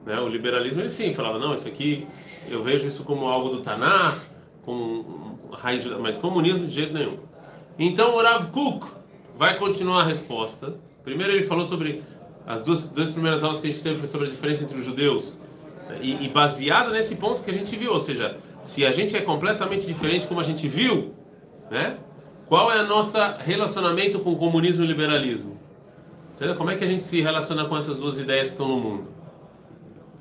Né? 0.06 0.20
O 0.20 0.28
liberalismo 0.28 0.80
ele 0.80 0.90
sim 0.90 1.12
falava, 1.12 1.40
não, 1.40 1.54
isso 1.54 1.66
aqui, 1.66 2.06
eu 2.48 2.62
vejo 2.62 2.86
isso 2.86 3.02
como 3.02 3.26
algo 3.26 3.48
do 3.48 3.62
Taná, 3.62 4.16
com 4.62 5.36
raiz, 5.52 5.84
mas 5.98 6.16
comunismo 6.16 6.64
de 6.64 6.72
jeito 6.72 6.94
nenhum. 6.94 7.18
Então 7.76 8.14
o 8.14 8.22
Rav 8.22 8.46
Kuk 8.52 8.86
vai 9.36 9.58
continuar 9.58 10.02
a 10.02 10.04
resposta. 10.04 10.74
Primeiro 11.02 11.32
ele 11.32 11.44
falou 11.44 11.64
sobre 11.64 12.02
as 12.46 12.60
duas, 12.60 12.86
duas 12.86 13.10
primeiras 13.10 13.42
aulas 13.42 13.60
que 13.60 13.66
a 13.66 13.72
gente 13.72 13.82
teve 13.82 13.98
foi 13.98 14.08
sobre 14.08 14.28
a 14.28 14.30
diferença 14.30 14.62
entre 14.62 14.78
os 14.78 14.84
judeus 14.84 15.36
e, 16.00 16.26
e 16.26 16.28
baseado 16.28 16.90
nesse 16.92 17.16
ponto 17.16 17.42
que 17.42 17.50
a 17.50 17.52
gente 17.52 17.74
viu, 17.76 17.92
ou 17.92 18.00
seja, 18.00 18.38
se 18.62 18.84
a 18.84 18.90
gente 18.90 19.16
é 19.16 19.20
completamente 19.20 19.86
diferente 19.86 20.26
como 20.26 20.40
a 20.40 20.44
gente 20.44 20.68
viu, 20.68 21.14
né? 21.70 21.98
Qual 22.48 22.70
é 22.72 22.82
o 22.82 22.86
nosso 22.86 23.16
relacionamento 23.38 24.18
com 24.18 24.32
o 24.32 24.36
comunismo 24.36 24.82
e 24.82 24.86
o 24.86 24.88
liberalismo? 24.88 25.58
Como 26.56 26.70
é 26.70 26.76
que 26.76 26.82
a 26.82 26.86
gente 26.86 27.02
se 27.02 27.20
relaciona 27.20 27.66
com 27.66 27.76
essas 27.76 27.98
duas 27.98 28.18
ideias 28.18 28.48
que 28.48 28.54
estão 28.54 28.66
no 28.66 28.78
mundo? 28.78 29.08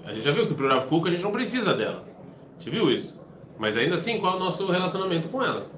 A 0.04 0.14
gente 0.14 0.26
já 0.26 0.32
viu 0.32 0.48
que 0.48 0.54
para 0.54 0.66
o 0.66 0.70
Rav 0.70 0.88
Kuk 0.88 1.08
a 1.08 1.12
gente 1.12 1.24
não 1.24 1.32
precisa 1.32 1.74
delas. 1.74 2.10
A 2.10 2.60
gente 2.60 2.70
viu 2.70 2.92
isso. 2.92 3.20
Mas 3.58 3.78
ainda 3.78 3.96
assim, 3.96 4.20
qual 4.20 4.34
é 4.34 4.36
o 4.36 4.40
nosso 4.40 4.70
relacionamento 4.70 5.30
com 5.30 5.42
elas? 5.42 5.74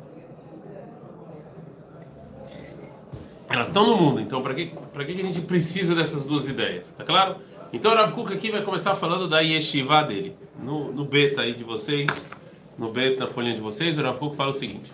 Elas 3.49 3.67
estão 3.67 3.85
no 3.85 3.97
mundo, 3.97 4.21
então 4.21 4.41
para 4.41 4.53
que, 4.53 4.67
que 4.67 5.21
a 5.21 5.25
gente 5.25 5.41
precisa 5.41 5.93
dessas 5.93 6.25
duas 6.25 6.47
ideias? 6.47 6.91
Tá 6.93 7.03
claro? 7.03 7.35
Então 7.73 7.91
o 7.91 7.95
Rav 7.95 8.13
Kuk 8.13 8.33
aqui 8.33 8.51
vai 8.51 8.61
começar 8.61 8.95
falando 8.95 9.27
da 9.27 9.41
yeshiva 9.41 10.03
dele. 10.03 10.35
No, 10.59 10.91
no 10.91 11.05
beta 11.05 11.41
aí 11.41 11.53
de 11.53 11.63
vocês, 11.63 12.29
no 12.81 12.91
beta 12.91 13.25
na 13.25 13.29
folhinha 13.29 13.53
de 13.53 13.61
vocês, 13.61 13.99
o 13.99 14.01
Rav 14.01 14.17
Kuk 14.17 14.35
fala 14.35 14.49
o 14.49 14.53
seguinte. 14.53 14.91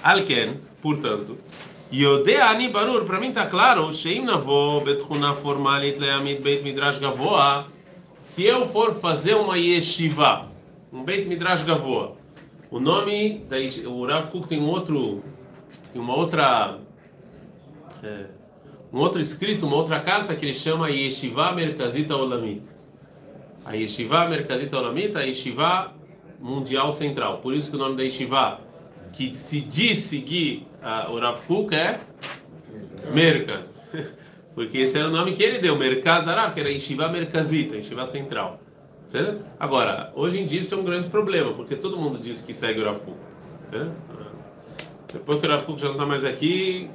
Alken, 0.00 0.60
portanto, 0.80 1.36
Yodeani 1.92 2.68
Barur, 2.68 3.04
para 3.04 3.18
mim 3.18 3.32
tá 3.32 3.46
claro, 3.46 3.92
Sheim 3.92 4.24
Navo 4.24 4.80
Betchuna 4.80 5.34
Formalit 5.34 5.98
Leamid 5.98 6.40
Beit 6.40 6.62
Midrash 6.62 6.98
Gavoa, 6.98 7.66
se 8.16 8.44
eu 8.44 8.68
for 8.68 8.94
fazer 8.94 9.34
uma 9.34 9.58
yeshiva, 9.58 10.46
um 10.92 11.02
Beit 11.02 11.26
Midrash 11.26 11.64
Gavoa, 11.64 12.16
o 12.70 12.78
nome, 12.78 13.44
da, 13.48 13.56
o 13.88 14.06
Rav 14.06 14.30
Kuk 14.30 14.46
tem 14.46 14.60
um 14.60 14.68
outro, 14.68 15.24
tem 15.92 16.00
uma 16.00 16.14
outra... 16.14 16.78
É, 18.04 18.26
um 18.92 18.98
outro 18.98 19.20
escrito, 19.20 19.66
uma 19.66 19.76
outra 19.76 20.00
carta 20.00 20.34
que 20.34 20.46
ele 20.46 20.54
chama 20.54 20.90
Yeshiva 20.90 21.52
Merkazita 21.52 22.16
Olamit. 22.16 22.62
A 23.64 23.74
Yeshiva 23.74 24.26
Merkazita 24.26 24.78
Olamit, 24.78 25.16
a 25.16 25.20
Yeshiva 25.20 25.99
Mundial 26.40 26.92
Central. 26.92 27.38
Por 27.38 27.54
isso 27.54 27.70
que 27.70 27.76
o 27.76 27.78
nome 27.78 27.96
da 27.96 28.02
Yeshiva, 28.02 28.60
que 29.12 29.32
se 29.32 29.60
diz 29.60 29.98
seguir 29.98 30.66
uh, 30.82 31.12
o 31.12 31.18
Rav 31.18 31.40
Kuk, 31.46 31.74
é 31.74 32.00
Merkaz. 33.12 33.74
Porque 34.54 34.78
esse 34.78 34.98
era 34.98 35.08
o 35.08 35.10
nome 35.10 35.32
que 35.32 35.42
ele 35.42 35.58
deu, 35.58 35.76
Merkaz 35.76 36.26
Arab, 36.26 36.54
que 36.54 36.60
era 36.60 36.70
Yeshiva 36.70 37.08
Merkazita, 37.08 37.76
Yeshiva 37.76 38.06
Central. 38.06 38.60
Certo? 39.06 39.44
Agora, 39.58 40.12
hoje 40.14 40.40
em 40.40 40.44
dia 40.44 40.60
isso 40.60 40.74
é 40.74 40.78
um 40.78 40.84
grande 40.84 41.08
problema, 41.08 41.52
porque 41.52 41.74
todo 41.74 41.96
mundo 41.96 42.18
diz 42.18 42.40
que 42.40 42.52
segue 42.52 42.80
o 42.80 42.84
Rav 42.84 43.00
Kuk. 43.00 43.16
Certo? 43.64 43.92
Depois 45.12 45.40
que 45.40 45.46
o 45.46 45.50
Rav 45.50 45.64
Kuk 45.64 45.80
já 45.80 45.86
não 45.88 45.94
está 45.94 46.06
mais 46.06 46.24
aqui, 46.24 46.88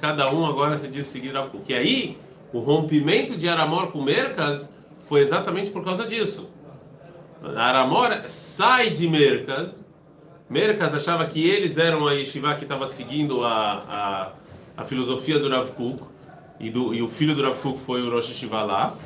cada 0.00 0.32
um 0.32 0.46
agora 0.46 0.76
se 0.76 0.88
diz 0.88 1.06
seguir 1.06 1.32
Rav 1.32 1.50
Kuk. 1.50 1.70
E 1.70 1.74
aí, 1.74 2.18
o 2.52 2.60
rompimento 2.60 3.36
de 3.36 3.48
Aramor 3.48 3.88
com 3.88 4.02
Mercas 4.02 4.72
foi 5.00 5.20
exatamente 5.20 5.70
por 5.70 5.84
causa 5.84 6.06
disso. 6.06 6.48
Aramor 7.42 8.24
sai 8.28 8.90
de 8.90 9.08
Mercas. 9.08 9.84
Mercas 10.48 10.94
achava 10.94 11.26
que 11.26 11.48
eles 11.48 11.76
eram 11.78 12.06
a 12.06 12.12
yeshiva 12.12 12.54
que 12.54 12.64
estava 12.64 12.86
seguindo 12.86 13.44
a, 13.44 14.32
a, 14.76 14.82
a, 14.82 14.84
filosofia 14.84 15.38
do 15.38 15.48
Rav 15.48 15.70
Kuk. 15.72 16.02
E, 16.58 16.70
do, 16.70 16.92
e 16.94 17.02
o 17.02 17.08
filho 17.08 17.34
do 17.34 17.42
Rav 17.42 17.56
Kuk 17.60 17.78
foi 17.78 18.02
o 18.02 18.10
Rosh 18.10 18.30
Yeshiva 18.30 18.62
lá. 18.62 18.96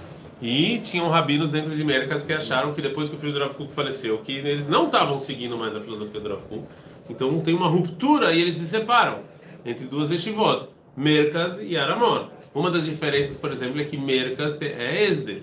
E 0.40 0.78
tinham 0.78 1.08
rabinos 1.08 1.52
dentro 1.52 1.74
de 1.74 1.84
Mercas 1.84 2.22
que 2.22 2.32
acharam 2.32 2.72
que 2.72 2.80
depois 2.80 3.08
que 3.08 3.16
o 3.16 3.18
filho 3.18 3.32
do 3.32 3.38
Rav 3.40 3.54
Kuk 3.54 3.72
faleceu, 3.72 4.18
que 4.18 4.32
eles 4.32 4.66
não 4.68 4.86
estavam 4.86 5.18
seguindo 5.18 5.56
mais 5.58 5.76
a 5.76 5.80
filosofia 5.80 6.20
do 6.20 6.28
Rav 6.28 6.42
Kuk. 6.48 6.64
Então 7.10 7.40
tem 7.40 7.54
uma 7.54 7.68
ruptura 7.68 8.32
e 8.32 8.40
eles 8.40 8.54
se 8.54 8.66
separam 8.66 9.20
entre 9.64 9.86
duas 9.86 10.10
yeshivot. 10.10 10.68
Merkas 10.96 11.60
e 11.60 11.76
Aramon. 11.76 12.28
Uma 12.54 12.70
das 12.70 12.84
diferenças, 12.84 13.36
por 13.36 13.50
exemplo, 13.50 13.80
é 13.80 13.84
que 13.84 13.96
Merkas 13.96 14.60
é 14.60 15.04
Esder. 15.04 15.42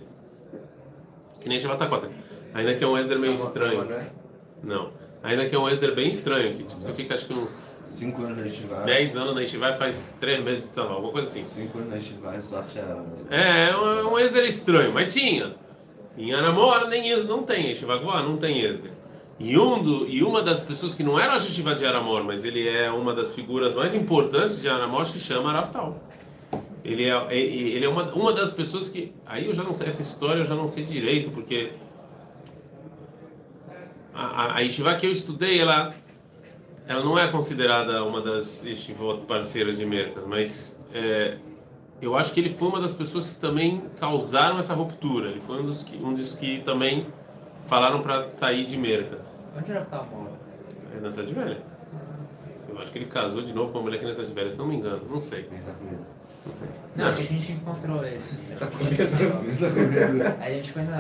Que 1.42 1.50
nem 1.50 1.60
Shabbatakota. 1.60 2.10
Ainda 2.54 2.76
que 2.76 2.84
é 2.84 2.88
um 2.88 2.98
Esder 2.98 3.20
meio 3.20 3.34
estranho. 3.34 3.88
Não. 4.64 4.92
Ainda 5.22 5.48
que 5.48 5.56
é 5.56 5.60
um 5.60 5.68
Esder 5.70 5.94
bem 5.94 6.10
estranho. 6.10 6.56
Que 6.56 6.64
tipo, 6.64 6.82
você 6.82 6.94
fica 6.94 7.14
acho 7.16 7.28
que 7.28 7.34
uns 7.34 7.86
5 7.92 8.22
anos 8.22 8.38
na 8.38 8.44
Yeshiva. 8.44 8.76
10 8.78 9.18
anos 9.18 9.36
na 9.36 9.42
Yeshiva 9.42 9.74
faz 9.74 10.16
3 10.20 10.44
meses 10.44 10.64
de 10.64 10.70
Tzavá, 10.70 10.94
alguma 10.94 11.12
coisa 11.12 11.28
assim. 11.28 11.46
5 11.46 11.78
anos 11.78 11.90
na 11.90 11.96
Yeshiva, 11.98 12.42
só 12.42 12.62
que 12.62 12.80
É, 13.30 13.70
é 13.70 13.78
um, 13.78 14.14
um 14.14 14.20
estranho, 14.20 14.94
mas 14.94 15.14
tinha. 15.14 15.56
Em 16.18 16.34
Anamora 16.34 16.88
nem 16.88 17.10
Esder, 17.10 17.28
não 17.28 17.44
tem. 17.44 17.70
Yeshiva 17.70 17.98
Goa 17.98 18.24
não 18.24 18.38
tem 18.38 18.62
Esder. 18.62 18.92
E, 19.40 19.58
um 19.58 19.82
do, 19.82 20.08
e 20.08 20.22
uma 20.22 20.44
das 20.44 20.60
pessoas 20.60 20.94
que 20.94 21.02
não 21.02 21.18
era 21.18 21.32
a 21.32 21.36
Yeshiva 21.36 21.74
de 21.74 21.86
Aramor, 21.86 22.26
mas 22.26 22.44
ele 22.44 22.68
é 22.68 22.92
uma 22.92 23.14
das 23.14 23.34
figuras 23.34 23.74
mais 23.74 23.96
importantes 23.96 24.62
de 24.62 24.68
Aramor, 24.68 25.06
se 25.06 25.18
chama 25.18 25.50
Araftal. 25.50 25.98
Ele 26.84 27.06
é, 27.06 27.38
ele 27.38 27.86
é 27.86 27.88
uma, 27.88 28.04
uma 28.14 28.34
das 28.34 28.52
pessoas 28.52 28.90
que. 28.90 29.14
Aí 29.26 29.46
eu 29.46 29.54
já 29.54 29.64
não 29.64 29.74
sei, 29.74 29.88
essa 29.88 30.02
história 30.02 30.40
eu 30.40 30.46
já 30.46 30.56
não 30.56 30.68
sei 30.68 30.84
direito, 30.84 31.30
porque. 31.32 31.72
A, 34.20 34.58
a, 34.58 34.60
Yeshiva 34.60 34.96
que 34.96 35.06
eu 35.06 35.12
estudei, 35.12 35.62
ela, 35.62 35.94
ela 36.86 37.04
não 37.04 37.18
é 37.18 37.30
considerada 37.30 38.04
uma 38.04 38.22
das 38.22 38.66
Yeshivot 38.66 39.26
parceiras 39.26 39.78
de 39.78 39.86
Mercas, 39.86 40.28
mas 40.28 40.78
é, 40.94 41.38
eu 42.02 42.18
acho 42.18 42.34
que 42.34 42.42
ele 42.42 42.54
foi 42.54 42.68
uma 42.68 42.82
das 42.82 42.94
pessoas 42.94 43.34
que 43.34 43.40
também 43.40 43.82
causaram 43.98 44.58
essa 44.58 44.74
ruptura. 44.74 45.30
Ele 45.30 45.42
foi 45.42 45.62
um 45.62 45.66
dos 45.66 45.84
que, 45.84 45.98
um 45.98 46.14
dos 46.14 46.36
que 46.36 46.60
também 46.62 47.08
falaram 47.66 48.02
para 48.02 48.28
sair 48.28 48.66
de 48.66 48.78
Mercas. 48.78 49.20
Onde 49.58 49.72
era 49.72 49.86
que 49.86 49.92
tava 49.92 50.06
morando? 50.06 50.38
É 50.96 51.00
na 51.00 51.12
Cidade 51.12 51.34
Velha. 51.34 51.62
Eu 52.68 52.80
acho 52.80 52.92
que 52.92 52.98
ele 52.98 53.06
casou 53.06 53.42
de 53.42 53.54
novo 53.54 53.72
com 53.72 53.80
uma 53.80 53.86
mulher 53.86 53.98
aqui 53.98 54.06
na 54.06 54.14
Cidade 54.14 54.34
Velha, 54.34 54.50
se 54.50 54.58
não 54.58 54.68
me 54.68 54.76
engano. 54.76 55.02
Não 55.10 55.20
sei. 55.20 55.50
Não 56.46 56.52
sei. 56.52 56.68
Não, 56.96 57.06
a 57.06 57.10
gente 57.10 57.52
encontrou 57.54 58.04
ele. 58.04 58.20
a 60.42 60.50
gente 60.50 60.72
foi 60.72 60.84
na. 60.84 60.98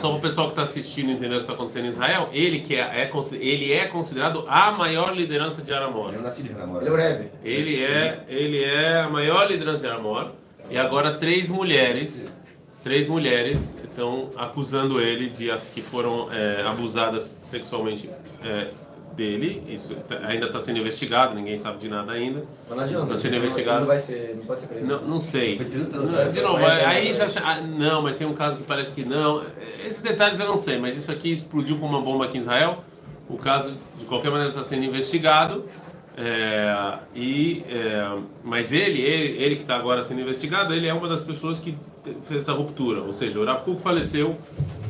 Só 0.00 0.10
para 0.10 0.18
o 0.18 0.20
pessoal 0.20 0.46
que 0.46 0.52
está 0.52 0.62
assistindo 0.62 1.10
entender 1.10 1.34
o 1.34 1.38
que 1.38 1.44
está 1.44 1.52
acontecendo 1.52 1.86
em 1.86 1.88
Israel, 1.88 2.28
ele 2.32 2.60
que 2.60 2.76
é, 2.76 2.80
é, 2.80 3.10
ele 3.40 3.72
é 3.72 3.86
considerado 3.86 4.44
a 4.48 4.70
maior 4.70 5.14
liderança 5.14 5.62
de 5.62 5.72
Aramor. 5.72 6.12
Eu 6.14 6.22
nasci 6.22 6.42
de 6.42 6.52
Aramor. 6.52 6.82
Ele 6.82 6.88
é 6.88 6.92
o 6.92 6.96
Rebbe. 6.96 7.30
Ele 7.42 7.84
é, 7.84 8.24
ele 8.28 8.64
é 8.64 9.00
a 9.00 9.08
maior 9.08 9.48
liderança 9.48 9.80
de 9.80 9.86
Aramor. 9.88 10.32
E 10.70 10.78
agora 10.78 11.14
três 11.14 11.48
mulheres 11.48 12.30
três 12.82 13.08
mulheres 13.08 13.76
estão 13.84 14.30
acusando 14.36 15.00
ele 15.00 15.28
de 15.28 15.50
as 15.50 15.68
que 15.68 15.82
foram 15.82 16.32
é, 16.32 16.62
abusadas 16.62 17.36
sexualmente 17.42 18.08
é, 18.44 18.68
dele. 19.18 19.64
Isso 19.68 19.94
tá, 20.06 20.20
ainda 20.22 20.46
está 20.46 20.60
sendo 20.60 20.78
investigado, 20.78 21.34
ninguém 21.34 21.56
sabe 21.56 21.78
de 21.78 21.88
nada 21.88 22.12
ainda. 22.12 22.44
Mas 22.68 22.76
não 22.78 22.84
adianta. 22.84 23.04
Está 23.04 23.16
sendo 23.16 23.36
investigado. 23.36 23.80
Não 23.80 23.86
vai 23.88 23.98
ser, 23.98 24.36
não 24.36 24.44
pode 24.44 24.60
ser 24.60 24.66
preso. 24.68 24.86
Não, 24.86 25.02
não 25.02 25.18
sei. 25.18 25.56
Foi 25.56 25.66
30 25.66 25.96
anos 25.96 26.12
Não, 26.12 26.30
de 26.30 26.40
novo, 26.40 26.58
Vai, 26.60 26.84
aí 26.84 27.12
já 27.12 27.26
ah, 27.44 27.60
não, 27.60 28.02
mas 28.02 28.14
tem 28.16 28.26
um 28.26 28.34
caso 28.34 28.58
que 28.58 28.62
parece 28.62 28.92
que 28.92 29.04
não. 29.04 29.42
Esses 29.84 30.00
detalhes 30.00 30.38
eu 30.38 30.46
não 30.46 30.56
sei, 30.56 30.78
mas 30.78 30.96
isso 30.96 31.10
aqui 31.10 31.32
explodiu 31.32 31.78
como 31.78 31.96
uma 31.96 32.00
bomba 32.00 32.26
aqui 32.26 32.38
em 32.38 32.40
Israel. 32.40 32.84
O 33.28 33.36
caso, 33.36 33.76
de 33.98 34.06
qualquer 34.06 34.30
maneira, 34.30 34.52
está 34.52 34.62
sendo 34.62 34.84
investigado. 34.84 35.64
É, 36.16 36.98
e, 37.14 37.64
é, 37.68 38.18
mas 38.42 38.72
ele, 38.72 39.00
ele, 39.00 39.42
ele 39.42 39.56
que 39.56 39.62
está 39.62 39.76
agora 39.76 40.02
sendo 40.02 40.20
investigado, 40.20 40.72
ele 40.72 40.86
é 40.86 40.94
uma 40.94 41.08
das 41.08 41.22
pessoas 41.22 41.58
que 41.58 41.76
fez 42.22 42.42
essa 42.42 42.52
ruptura. 42.52 43.02
Ou 43.02 43.12
seja, 43.12 43.38
o 43.38 43.44
Rav 43.44 43.62
Kuk 43.62 43.80
faleceu, 43.82 44.36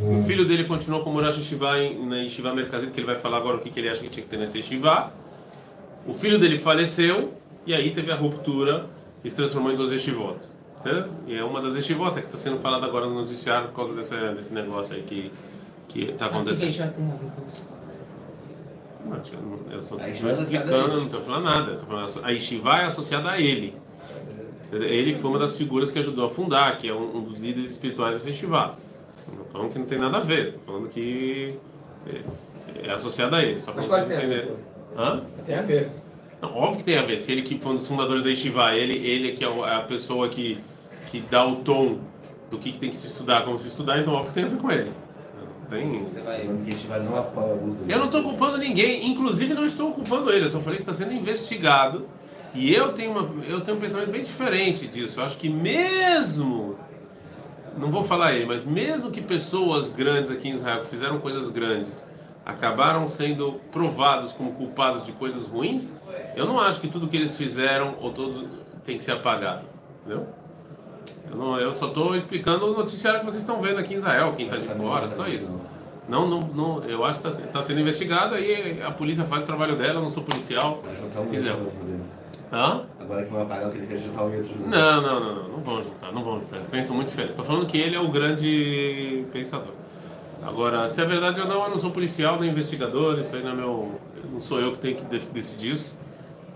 o 0.02 0.24
filho 0.24 0.44
dele 0.46 0.64
continuou 0.64 1.02
como 1.02 1.20
Rosh 1.20 1.38
Yeshiva 1.38 1.72
na 2.06 2.16
Yeshiva 2.16 2.54
Merkazit, 2.54 2.92
que 2.92 3.00
ele 3.00 3.06
vai 3.06 3.18
falar 3.18 3.38
agora 3.38 3.56
o 3.56 3.60
que, 3.60 3.70
que 3.70 3.80
ele 3.80 3.88
acha 3.88 4.00
que 4.00 4.08
tinha 4.08 4.22
que 4.22 4.28
ter 4.28 4.36
nessa 4.36 4.56
Yeshiva. 4.58 5.12
O 6.06 6.14
filho 6.14 6.38
dele 6.38 6.58
faleceu, 6.58 7.34
e 7.66 7.74
aí 7.74 7.90
teve 7.92 8.10
a 8.10 8.16
ruptura 8.16 8.86
e 9.24 9.30
se 9.30 9.36
transformou 9.36 9.72
em 9.72 9.76
duas 9.76 9.92
Yeshivot. 9.92 10.38
Certo? 10.82 11.10
E 11.26 11.34
é 11.36 11.42
uma 11.42 11.60
das 11.60 11.74
Yeshivot 11.74 12.12
que 12.12 12.26
está 12.26 12.38
sendo 12.38 12.58
falada 12.58 12.86
agora 12.86 13.06
no 13.06 13.14
noticiário 13.14 13.68
por 13.68 13.74
causa 13.76 13.94
desse, 13.94 14.14
desse 14.34 14.54
negócio 14.54 14.94
aí 14.94 15.02
que 15.02 15.30
que 15.88 16.02
está 16.10 16.26
Ah, 16.26 16.28
que 16.28 16.34
que 16.34 16.40
acontecendo. 16.40 16.92
tem 16.92 17.48
isso? 17.48 17.68
Não, 19.04 19.16
eu 19.72 20.00
é 20.00 20.10
explicando, 20.10 20.96
não 20.96 21.04
estou 21.04 21.20
falando 21.22 21.44
nada. 21.44 21.76
Falando, 21.76 22.20
a 22.24 22.30
Yeshiva 22.30 22.76
é 22.76 22.84
associada 22.84 23.30
a 23.30 23.40
ele. 23.40 23.74
Ele 24.70 25.14
foi 25.14 25.30
uma 25.30 25.38
das 25.38 25.56
figuras 25.56 25.90
que 25.90 25.98
ajudou 25.98 26.26
a 26.26 26.30
fundar, 26.30 26.76
que 26.76 26.88
é 26.88 26.94
um, 26.94 27.16
um 27.16 27.22
dos 27.22 27.38
líderes 27.38 27.70
espirituais 27.70 28.16
dessa 28.16 28.28
Yeshiva. 28.28 28.76
Falando 29.58 29.72
que 29.72 29.78
não 29.80 29.86
tem 29.86 29.98
nada 29.98 30.18
a 30.18 30.20
ver, 30.20 30.44
estou 30.44 30.62
falando 30.64 30.88
que 30.88 31.52
é, 32.06 32.86
é 32.86 32.92
associado 32.92 33.34
a 33.34 33.42
ele, 33.42 33.58
só 33.58 33.72
para 33.72 33.82
vocês 33.82 34.04
entenderem. 34.04 34.52
Hã? 34.96 35.22
Tem 35.44 35.56
a 35.56 35.62
ver. 35.62 35.90
Não, 36.40 36.56
óbvio 36.56 36.78
que 36.78 36.84
tem 36.84 36.96
a 36.96 37.02
ver. 37.02 37.18
Se 37.18 37.32
ele 37.32 37.42
que 37.42 37.58
foi 37.58 37.72
um 37.72 37.74
dos 37.74 37.88
fundadores 37.88 38.22
da 38.22 38.30
Yeshiva, 38.30 38.72
ele, 38.76 38.94
ele 39.04 39.32
que 39.32 39.44
é 39.44 39.48
é 39.48 39.74
a 39.74 39.80
pessoa 39.80 40.28
que, 40.28 40.60
que 41.10 41.18
dá 41.28 41.44
o 41.44 41.56
tom 41.56 41.98
do 42.48 42.56
que, 42.56 42.70
que 42.70 42.78
tem 42.78 42.88
que 42.88 42.96
se 42.96 43.08
estudar, 43.08 43.44
como 43.44 43.58
se 43.58 43.66
estudar, 43.66 43.98
então 43.98 44.12
óbvio 44.12 44.28
que 44.28 44.34
tem 44.34 44.44
a 44.44 44.46
ver 44.46 44.58
com 44.58 44.70
ele. 44.70 44.92
Tem... 45.68 46.04
Você 46.04 46.20
vai. 46.20 46.48
Eu 47.88 47.98
não 47.98 48.06
estou 48.06 48.22
culpando 48.22 48.58
ninguém, 48.58 49.10
inclusive 49.10 49.54
não 49.54 49.66
estou 49.66 49.90
culpando 49.90 50.30
ele, 50.30 50.44
eu 50.44 50.50
só 50.50 50.60
falei 50.60 50.76
que 50.76 50.88
está 50.88 50.94
sendo 50.94 51.12
investigado. 51.12 52.06
E 52.54 52.72
eu 52.72 52.92
tenho, 52.92 53.10
uma, 53.10 53.44
eu 53.44 53.60
tenho 53.60 53.76
um 53.76 53.80
pensamento 53.80 54.10
bem 54.10 54.22
diferente 54.22 54.86
disso. 54.86 55.18
Eu 55.18 55.24
acho 55.24 55.36
que 55.36 55.48
mesmo, 55.48 56.78
não 57.76 57.90
vou 57.90 58.04
falar 58.04 58.32
ele, 58.34 58.46
mas 58.46 58.64
mesmo 58.64 59.10
que 59.10 59.20
pessoas 59.20 59.90
grandes 59.90 60.30
aqui 60.30 60.48
em 60.48 60.52
Israel 60.52 60.80
que 60.80 60.88
fizeram 60.88 61.18
coisas 61.18 61.48
grandes 61.50 62.04
acabaram 62.44 63.06
sendo 63.06 63.60
provados 63.70 64.32
como 64.32 64.52
culpados 64.52 65.04
de 65.04 65.12
coisas 65.12 65.46
ruins, 65.46 65.94
eu 66.34 66.46
não 66.46 66.58
acho 66.58 66.80
que 66.80 66.88
tudo 66.88 67.06
que 67.06 67.16
eles 67.16 67.36
fizeram 67.36 67.96
ou 68.00 68.10
todo 68.10 68.48
tem 68.84 68.96
que 68.96 69.04
ser 69.04 69.12
apagado, 69.12 69.64
entendeu? 70.00 70.26
Eu, 71.30 71.36
não, 71.36 71.60
eu 71.60 71.74
só 71.74 71.88
estou 71.88 72.16
explicando 72.16 72.66
o 72.66 72.74
noticiário 72.74 73.20
que 73.20 73.26
vocês 73.26 73.42
estão 73.42 73.60
vendo 73.60 73.78
aqui 73.78 73.92
em 73.92 73.96
Israel, 73.98 74.32
quem 74.34 74.46
está 74.46 74.56
de 74.56 74.66
fora, 74.68 75.08
só 75.08 75.28
isso. 75.28 75.60
Não, 76.08 76.26
não, 76.26 76.40
não, 76.40 76.84
eu 76.84 77.04
acho 77.04 77.20
que 77.20 77.28
está 77.28 77.46
tá 77.48 77.60
sendo 77.60 77.80
investigado, 77.80 78.34
aí 78.34 78.80
a 78.82 78.90
polícia 78.90 79.24
faz 79.24 79.42
o 79.42 79.46
trabalho 79.46 79.76
dela, 79.76 79.98
eu 79.98 80.02
não 80.02 80.08
sou 80.08 80.22
policial. 80.22 80.80
Vai 80.82 80.96
juntar 80.96 81.20
Hã? 82.52 82.82
Agora 83.00 83.24
que 83.24 83.30
vão 83.32 83.42
apagar, 83.42 83.64
eu 83.64 83.70
queria 83.72 83.86
que 83.86 83.94
a 83.94 83.96
gente 83.96 84.06
juntar 84.08 84.24
um 84.24 84.28
medo 84.30 84.42
de 84.42 84.54
novo. 84.58 84.68
Não, 84.70 85.02
não, 85.02 85.20
não, 85.20 85.34
não, 85.34 85.48
não 85.48 85.58
vão 85.60 85.82
juntar, 85.82 86.12
não 86.12 86.24
vão 86.24 86.40
juntar. 86.40 86.56
Eles 86.56 86.66
pensam 86.66 86.96
muito 86.96 87.08
diferente. 87.08 87.30
Estou 87.30 87.44
falando 87.44 87.66
que 87.66 87.78
ele 87.78 87.94
é 87.96 88.00
o 88.00 88.08
grande 88.10 89.24
pensador. 89.32 89.74
Agora, 90.42 90.86
se 90.88 91.00
é 91.00 91.04
verdade 91.04 91.40
ou 91.40 91.46
não, 91.48 91.64
eu 91.64 91.70
não 91.70 91.76
sou 91.76 91.90
policial 91.90 92.38
nem 92.40 92.50
investigador, 92.50 93.18
isso 93.18 93.34
aí 93.36 93.42
não 93.42 93.50
é 93.50 93.54
meu. 93.54 94.00
Não 94.32 94.40
sou 94.40 94.60
eu 94.60 94.72
que 94.72 94.78
tenho 94.78 94.96
que 94.96 95.04
de- 95.04 95.26
decidir 95.30 95.72
isso. 95.72 95.98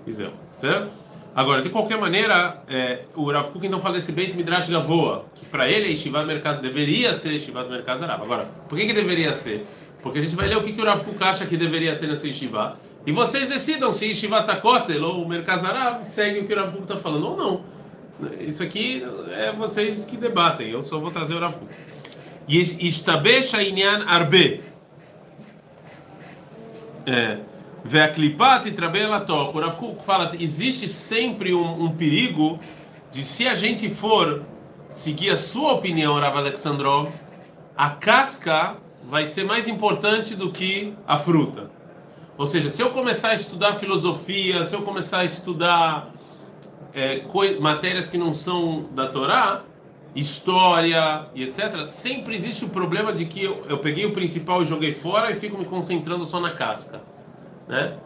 Isel, 0.06 0.30
certo? 0.56 0.90
Agora, 1.34 1.62
de 1.62 1.70
qualquer 1.70 1.99
maneira, 1.99 2.62
é, 2.68 3.04
o 3.14 3.30
Rav 3.30 3.50
Kuk 3.50 3.66
então 3.66 3.80
fala 3.80 3.94
desse 3.94 4.12
Beit 4.12 4.37
Midrash 4.37 4.68
Gavoa, 4.68 5.25
que 5.34 5.46
para 5.46 5.68
ele 5.68 5.87
a 5.87 5.88
Yeshivat 5.88 6.26
Merkaz 6.26 6.58
deveria 6.61 7.14
ser 7.14 7.32
Yeshivat 7.32 7.68
Merkaz 7.70 8.02
Arab. 8.02 8.22
Agora, 8.22 8.44
por 8.68 8.76
que, 8.76 8.87
que 8.87 8.92
deveria 8.92 9.32
ser? 9.32 9.64
Porque 10.02 10.18
a 10.18 10.22
gente 10.22 10.34
vai 10.37 10.46
ler 10.49 10.56
o 10.58 10.62
que, 10.62 10.72
que 10.72 10.80
o 10.80 10.84
Rav 10.84 11.02
Kuk 11.02 11.22
acha 11.25 11.46
que 11.46 11.56
deveria 11.56 11.96
ter 11.96 12.06
nessa 12.06 12.26
Yeshiva. 12.26 12.76
E 13.04 13.11
vocês 13.11 13.49
decidam 13.49 13.90
se 13.90 14.06
Yeshivat 14.06 14.61
Kotel 14.61 15.02
ou 15.02 15.25
o 15.25 15.28
Merkaz 15.28 15.64
Arab 15.64 16.04
segue 16.04 16.40
o 16.40 16.47
que 16.47 16.52
o 16.52 16.56
Rav 16.56 16.71
Kuk 16.71 16.82
está 16.82 16.97
falando 16.97 17.30
ou 17.30 17.37
não. 17.37 17.64
Isso 18.40 18.62
aqui 18.62 19.04
é 19.32 19.52
vocês 19.52 20.04
que 20.04 20.16
debatem, 20.16 20.71
eu 20.71 20.82
só 20.82 20.99
vou 21.00 21.11
trazer 21.11 21.35
o 21.35 21.40
Rav 21.40 21.54
Kuk. 21.54 21.75
Ishtabesh 22.49 23.54
Inyan 23.54 24.04
Arbe. 24.06 24.62
É. 27.04 27.38
Ve'aklipat 27.85 28.68
itrabelatoch. 28.68 29.56
O 29.56 29.61
Rav 29.61 29.76
Kuk 29.76 30.04
fala 30.04 30.30
existe 30.38 30.87
sempre 30.87 31.52
um, 31.52 31.85
um 31.85 31.90
perigo 31.90 32.61
de 33.11 33.25
se 33.25 33.49
a 33.49 33.54
gente 33.54 33.90
for 33.90 34.42
seguir 34.88 35.30
a 35.30 35.37
sua 35.37 35.73
opinião, 35.73 36.21
Rav 36.21 36.37
Alexandrov, 36.37 37.11
a 37.76 37.90
casca 37.90 38.76
vai 39.11 39.26
ser 39.26 39.44
mais 39.44 39.66
importante 39.66 40.37
do 40.37 40.52
que 40.52 40.94
a 41.04 41.18
fruta. 41.18 41.81
Ou 42.42 42.46
seja, 42.49 42.68
se 42.70 42.82
eu 42.82 42.90
começar 42.90 43.28
a 43.28 43.34
estudar 43.34 43.76
filosofia, 43.76 44.64
se 44.64 44.75
eu 44.75 44.82
começar 44.82 45.18
a 45.18 45.25
estudar 45.25 46.11
é, 46.92 47.22
matérias 47.61 48.08
que 48.08 48.18
não 48.18 48.34
são 48.34 48.87
da 48.90 49.06
Torá, 49.06 49.62
história 50.12 51.26
e 51.37 51.44
etc., 51.44 51.84
sempre 51.84 52.34
existe 52.34 52.64
o 52.64 52.68
problema 52.68 53.12
de 53.12 53.26
que 53.26 53.44
eu, 53.44 53.62
eu 53.68 53.78
peguei 53.78 54.06
o 54.06 54.11
principal 54.11 54.61
e 54.61 54.64
joguei 54.64 54.92
fora 54.92 55.30
e 55.30 55.37
fico 55.37 55.56
me 55.56 55.64
concentrando 55.64 56.25
só 56.25 56.40
na 56.40 56.50
casca. 56.50 57.00
Né? 57.68 57.96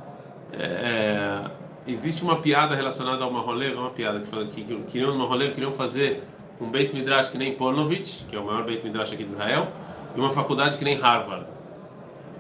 É, 0.52 1.40
existe 1.87 2.23
uma 2.23 2.37
piada 2.37 2.75
relacionada 2.75 3.25
ao 3.25 3.33
Maholev, 3.33 3.75
uma 3.78 3.88
piada 3.88 4.21
que 4.21 4.26
fala 4.26 4.45
que, 4.49 4.62
que 4.62 4.76
queriam 4.83 5.16
no 5.16 5.26
queriam 5.55 5.73
fazer 5.73 6.25
um 6.61 6.69
Beit 6.69 6.95
Midrash 6.95 7.31
que 7.31 7.38
nem 7.38 7.55
Polnovich, 7.55 8.26
que 8.28 8.37
é 8.37 8.38
o 8.38 8.45
maior 8.45 8.64
Beit 8.64 8.85
Midrash 8.85 9.14
aqui 9.14 9.25
de 9.25 9.31
Israel, 9.31 9.69
e 10.14 10.21
uma 10.21 10.28
faculdade 10.28 10.76
que 10.76 10.85
nem 10.85 10.99
Harvard. 10.99 11.47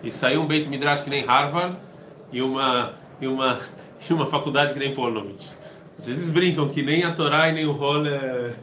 E 0.02 0.10
saiu 0.10 0.42
um 0.42 0.46
Beit 0.46 0.68
Midrash 0.68 1.00
que 1.00 1.08
nem 1.08 1.24
Harvard 1.24 1.85
e 2.32 2.42
uma 2.42 2.94
e 3.20 3.26
uma 3.26 3.58
e 4.08 4.12
uma 4.12 4.26
faculdade 4.26 4.72
que 4.72 4.78
nem 4.78 4.94
Polnovich. 4.94 5.48
Às 5.98 6.06
vezes 6.06 6.30
brincam 6.30 6.68
que 6.68 6.82
nem 6.82 7.04
a 7.04 7.12
Torá 7.12 7.48
e 7.48 7.52
nem 7.52 7.66
o 7.66 7.72
Rol 7.72 8.06
é? 8.06 8.54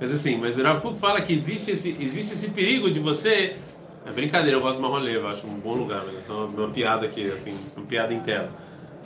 Mas 0.00 0.14
assim, 0.14 0.38
mas 0.38 0.58
o 0.58 0.62
Rav 0.62 0.80
Kuk 0.80 0.98
fala 0.98 1.20
que 1.20 1.32
existe 1.32 1.72
esse, 1.72 1.94
existe 2.00 2.32
esse 2.32 2.50
perigo 2.50 2.90
de 2.90 2.98
você. 2.98 3.56
É 4.06 4.10
brincadeira, 4.10 4.56
eu 4.56 4.62
gosto 4.62 4.80
Marronleva, 4.80 5.26
eu 5.26 5.28
acho 5.28 5.46
um 5.46 5.60
bom 5.60 5.74
lugar, 5.74 6.02
mas 6.06 6.26
é 6.26 6.32
uma, 6.32 6.46
uma 6.46 6.68
piada 6.70 7.04
aqui, 7.04 7.24
assim, 7.24 7.54
uma 7.76 7.84
piada 7.84 8.14
interna. 8.14 8.48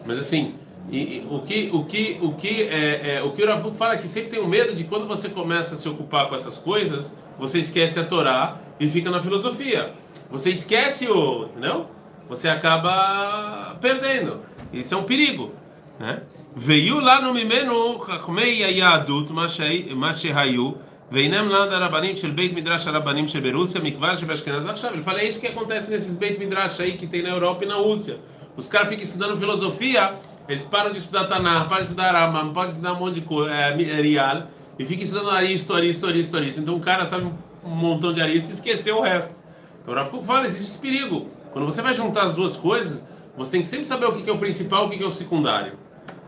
Mas 0.07 0.19
assim, 0.19 0.55
e, 0.89 1.19
e 1.19 1.27
o 1.29 1.41
que 1.41 1.71
o 1.73 1.85
que 1.85 2.19
o 2.23 2.33
que 2.35 2.63
é, 2.63 3.17
é 3.17 3.23
o 3.23 3.33
que 3.33 3.43
o 3.43 3.47
Rav 3.47 3.61
Kuk 3.63 3.77
fala 3.77 3.95
é 3.95 3.97
que 3.97 4.07
sempre 4.07 4.31
tem 4.31 4.41
o 4.41 4.47
medo 4.47 4.73
de 4.73 4.85
quando 4.85 5.09
você 5.09 5.29
começa 5.29 5.75
a 5.75 5.79
se 5.79 5.89
ocupar 5.89 6.29
com 6.29 6.37
essas 6.37 6.59
coisas, 6.59 7.17
você 7.37 7.59
esquece 7.59 7.99
a 7.99 8.05
Torá 8.05 8.59
e 8.79 8.89
fica 8.89 9.11
na 9.11 9.21
filosofia. 9.21 9.93
Você 10.31 10.51
esquece 10.51 11.09
o, 11.09 11.47
entendeu? 11.47 11.89
você 12.29 12.49
acaba 12.49 13.77
perdendo. 13.81 14.41
Isso 14.73 14.95
é 14.95 14.97
um 14.97 15.05
perigo, 15.05 15.53
né? 15.99 16.23
Veio 16.57 17.01
lá 17.01 17.21
no 17.21 17.35
Mimeno 17.35 17.99
Chachmei 18.07 18.61
Yadut 18.61 19.33
Mashehayu 19.33 20.79
Veinem 21.11 21.49
lá 21.49 21.67
da 21.67 21.79
Rabanim 21.79 22.17
Shel 22.17 22.33
Beit 22.33 22.55
Midrash 22.55 22.87
Rabanim 22.87 23.27
Shel 23.27 23.43
Berússia 23.43 23.81
Mikvar 23.81 24.17
Shel 24.17 24.31
Ashkenaz 24.31 24.85
Ele 24.85 25.03
fala, 25.03 25.21
é 25.21 25.29
isso 25.29 25.41
que 25.41 25.49
acontece 25.49 25.91
nesses 25.91 26.17
Beit 26.17 26.39
Midrash 26.39 26.81
aí 26.81 26.93
que 26.93 27.07
tem 27.07 27.23
na 27.23 27.31
Europa 27.31 27.65
e 27.65 27.69
na 27.69 27.75
Rússia. 27.75 28.19
Os 28.57 28.69
caras 28.69 28.89
ficam 28.89 29.03
estudando 29.03 29.37
filosofia, 29.37 30.15
eles 30.49 30.63
param 30.63 30.93
de 30.93 30.99
estudar 30.99 31.25
Tanar, 31.25 31.69
param 31.69 31.83
de 31.83 31.89
estudar 31.89 32.13
Ramam, 32.13 32.53
param 32.53 32.69
de 32.69 32.75
estudar 32.75 32.93
um 32.93 33.01
monte 33.01 33.17
de 33.17 33.21
coisa, 33.23 33.53
é, 33.53 33.71
é, 33.71 34.01
Rial, 34.01 34.45
e 34.79 34.85
ficam 34.85 35.03
estudando 35.03 35.31
Aristo, 35.31 35.75
Aristo, 35.75 36.07
Aristo, 36.07 36.37
Aristo. 36.37 36.61
Então 36.61 36.77
o 36.77 36.81
cara 36.81 37.05
sabe 37.05 37.27
um 37.65 37.69
montão 37.69 38.13
de 38.13 38.21
Aristo 38.21 38.51
e 38.51 38.53
esqueceu 38.53 38.99
o 38.99 39.03
resto. 39.03 39.35
Então 39.83 39.93
o 39.93 39.97
Rafa 39.97 40.23
fala, 40.23 40.47
existe 40.47 40.71
esse 40.71 40.79
perigo 40.79 41.29
quando 41.55 41.65
você 41.65 41.81
vai 41.81 41.95
juntar 41.95 42.25
as 42.25 42.35
duas 42.35 42.59
coisas 42.59 43.09
você 43.35 43.53
tem 43.53 43.63
que 43.63 43.67
sempre 43.67 43.87
saber 43.87 44.05
o 44.05 44.13
que 44.13 44.29
é 44.29 44.33
o 44.33 44.39
principal 44.39 44.85
e 44.85 44.87
o 44.97 44.99
que 44.99 45.03
é 45.03 45.07
o 45.07 45.11
secundário 45.11 45.79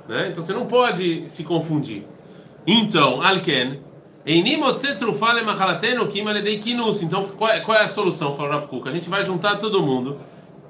né? 0.08 0.28
Então 0.30 0.42
você 0.42 0.52
não 0.52 0.66
pode 0.66 1.28
se 1.28 1.44
confundir. 1.44 2.04
Então, 2.66 3.22
Alken. 3.22 3.80
Então, 7.04 7.24
qual 7.36 7.50
é, 7.50 7.60
qual 7.60 7.78
é 7.78 7.82
a 7.82 7.88
solução? 7.88 8.34
Falou 8.34 8.52
Rav 8.52 8.66
Kuk. 8.66 8.88
A 8.88 8.92
gente 8.92 9.08
vai 9.08 9.22
juntar 9.22 9.56
todo 9.56 9.82
mundo. 9.82 10.20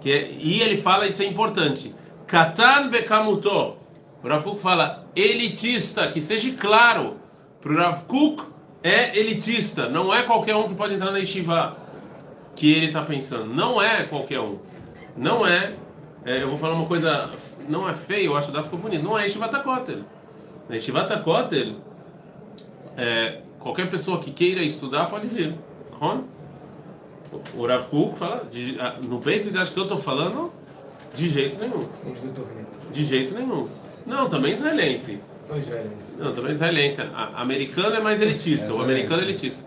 Que 0.00 0.12
é- 0.12 0.30
e 0.38 0.60
ele 0.60 0.76
fala, 0.76 1.06
isso 1.06 1.22
é 1.22 1.26
importante. 1.26 1.94
Katan 2.26 2.88
bekamuto. 2.88 3.76
O 4.22 4.28
Rav 4.28 4.42
Kuk 4.42 4.60
fala, 4.60 5.06
elitista, 5.14 6.08
que 6.08 6.20
seja 6.20 6.52
claro. 6.52 7.16
Para 7.60 7.72
o 7.72 7.76
Rav 7.76 8.04
Kuk 8.04 8.42
é 8.82 9.18
elitista. 9.18 9.88
Não 9.88 10.12
é 10.12 10.22
qualquer 10.22 10.54
um 10.54 10.68
que 10.68 10.74
pode 10.74 10.94
entrar 10.94 11.10
na 11.10 11.18
yeshiva. 11.18 11.76
Que 12.56 12.72
ele 12.72 12.86
está 12.86 13.02
pensando. 13.02 13.46
Não 13.52 13.80
é 13.80 14.02
qualquer 14.04 14.40
um. 14.40 14.58
Não 15.16 15.46
é, 15.46 15.74
é, 16.24 16.42
eu 16.42 16.48
vou 16.48 16.58
falar 16.58 16.74
uma 16.74 16.86
coisa, 16.86 17.30
não 17.68 17.88
é 17.88 17.94
feio, 17.94 18.32
eu 18.32 18.36
acho 18.36 18.48
que 18.48 18.54
dá 18.54 18.62
ficou 18.62 18.78
bonito. 18.78 19.02
Não 19.04 19.18
é 19.18 19.22
Yeshivata 19.22 19.60
Kotel. 19.60 19.98
Na 20.68 20.74
Yeshivata 20.74 21.18
Kotel, 21.18 21.74
é, 22.96 23.40
qualquer 23.60 23.88
pessoa 23.90 24.18
que 24.18 24.30
queira 24.30 24.62
estudar 24.62 25.06
pode 25.06 25.28
vir. 25.28 25.54
Ron? 25.92 26.24
O 27.54 27.66
Rav 27.66 27.84
Kuk 27.88 28.18
fala, 28.18 28.46
de, 28.50 28.76
no 29.06 29.18
Beit 29.18 29.44
Midrash 29.44 29.70
que 29.70 29.78
eu 29.78 29.82
estou 29.82 29.98
falando, 29.98 30.50
de 31.14 31.28
jeito 31.28 31.58
nenhum. 31.60 31.80
De 32.92 33.04
jeito 33.04 33.34
nenhum. 33.34 33.68
Não, 34.06 34.28
também 34.28 34.52
israelense. 34.54 35.20
Não, 36.18 36.32
também 36.32 36.52
israelense. 36.52 37.00
A- 37.02 37.42
americano 37.42 37.94
é 37.96 38.00
mais 38.00 38.22
elitista. 38.22 38.72
O 38.72 38.80
americano 38.82 39.20
é 39.22 39.24
elitista. 39.24 39.62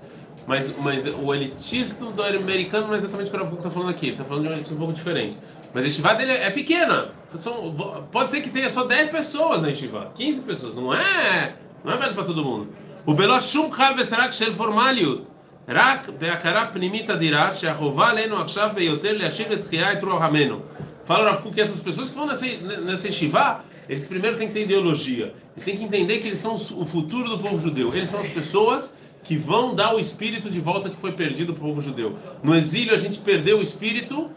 Mas, 0.49 0.77
mas 0.79 1.07
o 1.07 1.35
elitismo 1.35 2.13
do 2.13 2.23
americano 2.23 2.89
não 2.89 2.95
é 2.95 2.99
exatamente 2.99 3.29
o 3.29 3.31
que 3.31 3.37
o 3.37 3.41
Rav 3.41 3.51
Kuk 3.51 3.61
está 3.61 3.71
falando 3.71 3.91
aqui. 3.91 4.07
Ele 4.07 4.13
está 4.13 4.25
falando 4.25 4.45
de 4.45 4.51
um 4.51 4.53
elitismo 4.53 4.77
um 4.77 4.79
pouco 4.81 4.93
diferente. 4.93 5.39
Mas 5.73 5.85
a 5.85 5.87
Yeshiva 5.87 6.15
dele 6.15 6.33
é 6.33 6.51
pequena. 6.51 7.09
São- 7.35 7.75
pode 8.13 8.31
ser 8.31 8.41
que 8.43 8.51
tenha 8.51 8.69
só 8.69 8.85
10 8.85 9.11
pessoas 9.11 9.63
na 9.63 9.69
Yeshiva. 9.69 10.13
15 10.15 10.43
pessoas. 10.43 10.75
Não 10.75 10.93
é, 10.93 11.55
não 11.83 11.93
é 11.93 11.95
aberto 11.95 12.15
para 12.15 12.25
todo 12.25 12.45
mundo. 12.45 12.69
O 13.07 13.15
בלא 13.15 13.41
שום 13.41 13.71
קהל 13.71 13.95
וסרק 14.01 14.31
של 14.33 14.55
פורמליות, 14.55 15.25
רק 15.69 16.09
בהכרה 16.19 16.67
פנימית 16.73 17.11
אדירה 17.11 17.51
שהחובה 17.51 18.09
עלינו 18.09 18.41
עכשיו 18.41 18.71
ביותר 18.75 19.13
להשיב 19.19 19.53
לתחייה 19.53 19.93
את 19.93 20.05
רוח 20.05 20.23
עמנו. 20.23 20.59
Fala 21.07 21.31
Rav 21.31 21.43
Kuk 21.43 21.55
que 21.55 21.61
essas 21.61 21.81
pessoas 21.81 22.09
que 22.09 22.17
vão 22.17 22.27
nessa, 22.27 22.47
nessa 22.81 23.09
yeshiva, 23.09 23.61
eles 23.89 24.07
primeiro 24.07 24.39
têm 24.39 24.49
que 24.49 24.55
ter 24.55 24.63
ideologia. 24.63 25.35
Eles 25.55 25.63
têm 25.63 25.77
que 25.77 25.85
entender 25.85 26.19
que 26.19 26.29
eles 26.29 26.39
são 26.39 26.55
o 26.55 26.87
futuro 26.87 27.29
do 27.29 27.39
povo 27.39 27.61
judeu. 27.61 27.95
Eles 27.95 28.09
são 28.09 28.21
as 28.21 28.29
pessoas 28.29 28.97
que 29.30 29.38
vão 29.38 29.76
dar 29.76 29.94
o 29.94 30.00
espírito 30.00 30.50
de 30.50 30.60
volta 30.60 30.90
que 30.90 30.96
foi 30.96 31.12
perdido 31.12 31.54
para 31.54 31.64
o 31.64 31.68
povo 31.68 31.82
judeu. 31.82 32.18
No 32.42 32.56
exílio 32.56 32.96
a 32.96 32.98
gente 32.98 33.20
perdeu 33.20 33.60
o 33.60 33.62
espírito, 33.62 34.28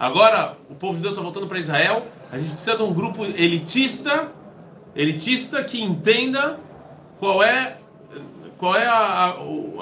agora 0.00 0.56
o 0.70 0.74
povo 0.74 0.94
judeu 0.94 1.10
está 1.10 1.20
voltando 1.20 1.46
para 1.46 1.58
Israel. 1.58 2.06
A 2.32 2.38
gente 2.38 2.52
precisa 2.52 2.74
de 2.74 2.82
um 2.82 2.94
grupo 2.94 3.26
elitista, 3.26 4.32
elitista 4.96 5.62
que 5.62 5.82
entenda 5.82 6.58
qual 7.20 7.42
é 7.42 7.76
qual 8.56 8.74
é 8.74 8.86
a, 8.86 8.94
a, 8.94 9.26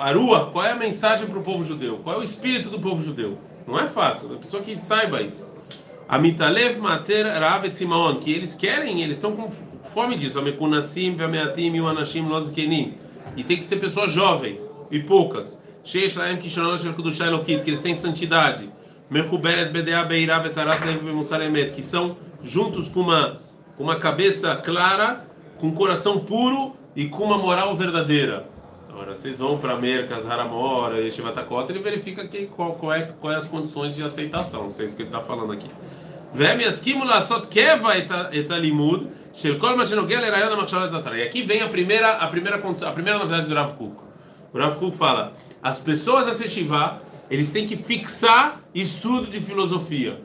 a 0.01 0.13
rua, 0.13 0.51
qual 0.51 0.65
é 0.65 0.73
a 0.73 0.75
mensagem 0.75 1.29
para 1.29 1.39
o 1.39 1.45
povo 1.45 1.63
judeu, 1.63 2.01
qual 2.03 2.17
é 2.17 2.19
o 2.19 2.23
espírito 2.25 2.69
do 2.69 2.81
povo 2.81 3.01
judeu. 3.01 3.39
Não 3.69 3.79
é 3.79 3.87
fácil, 3.87 4.35
é 4.35 4.37
pessoa 4.37 4.65
que 4.65 4.77
saiba 4.79 5.23
isso. 5.23 5.49
Amitalev 6.09 6.81
Matzer 6.81 7.25
Rav 7.25 7.65
et 7.67 7.77
Simaon, 7.77 8.17
que 8.17 8.33
eles 8.33 8.53
querem, 8.57 9.01
eles 9.01 9.17
estão 9.17 9.37
com 9.37 9.49
fome 9.49 10.17
disso. 10.17 10.41
Amekunassim, 10.41 11.15
Vemeatim, 11.15 11.73
Yuanashim, 11.77 12.23
Lozkenim. 12.23 13.06
E 13.37 13.45
tem 13.45 13.59
que 13.59 13.65
ser 13.65 13.77
pessoas 13.77 14.11
jovens 14.11 14.63
e 14.91 15.01
poucas. 15.01 15.57
Sheish 15.85 16.17
Laem 16.17 16.39
Kishonon 16.39 16.77
Shem 16.77 16.93
Kudushai 16.93 17.29
que 17.45 17.53
eles 17.53 17.81
têm 17.81 17.95
santidade. 17.95 18.69
Mechuberet 19.09 19.71
bda 19.71 20.05
Beirá 20.05 20.41
Betarat 20.41 20.85
Lev 20.85 21.03
Bemusaremet, 21.05 21.71
que 21.73 21.83
são 21.83 22.17
juntos 22.43 22.89
com 22.89 23.01
uma, 23.01 23.41
com 23.77 23.85
uma 23.85 23.97
cabeça 23.97 24.57
clara, 24.57 25.25
com 25.59 25.69
um 25.69 25.75
coração 25.75 26.19
puro 26.19 26.75
e 26.97 27.07
com 27.09 27.25
uma 27.25 27.39
moral 27.39 27.75
verdadeira. 27.77 28.49
Agora, 28.89 29.15
vocês 29.15 29.39
vão 29.39 29.59
para 29.59 29.77
Mercas, 29.77 30.29
Haramora, 30.29 31.01
Yeshivatakota, 31.03 31.71
ele 31.71 31.81
verifica 31.81 32.27
que, 32.27 32.47
qual, 32.47 32.73
qual, 32.75 32.95
é, 32.95 33.03
quais 33.21 33.37
é 33.37 33.39
as 33.41 33.47
condições 33.47 33.95
de 33.95 34.03
aceitação. 34.03 34.65
Não 34.65 34.71
sei 34.71 34.89
se 34.89 34.97
que 34.97 35.03
ele 35.03 35.09
está 35.09 35.21
falando 35.21 35.53
aqui. 35.53 35.69
Vem 36.33 36.65
as 36.65 36.83
só 37.23 37.41
keva 37.41 37.93
etalimud, 38.33 39.09
e 41.19 41.23
aqui 41.23 41.43
vem 41.43 41.61
a 41.61 41.69
primeira, 41.69 42.13
a 42.13 42.27
primeira, 42.27 42.57
a 42.57 42.91
primeira 42.91 43.19
novidade 43.19 43.47
do 43.47 43.55
Rav 43.55 43.75
Kuk. 43.75 43.97
O 44.51 44.59
Rav 44.59 44.79
Kuk 44.79 44.97
fala: 44.97 45.35
as 45.63 45.79
pessoas 45.79 46.25
da 46.25 46.35
Seshivá, 46.35 47.01
eles 47.31 47.51
têm 47.51 47.67
que 47.67 47.77
fixar 47.77 48.61
estudo 48.75 49.27
de 49.27 49.39
filosofia. 49.39 50.23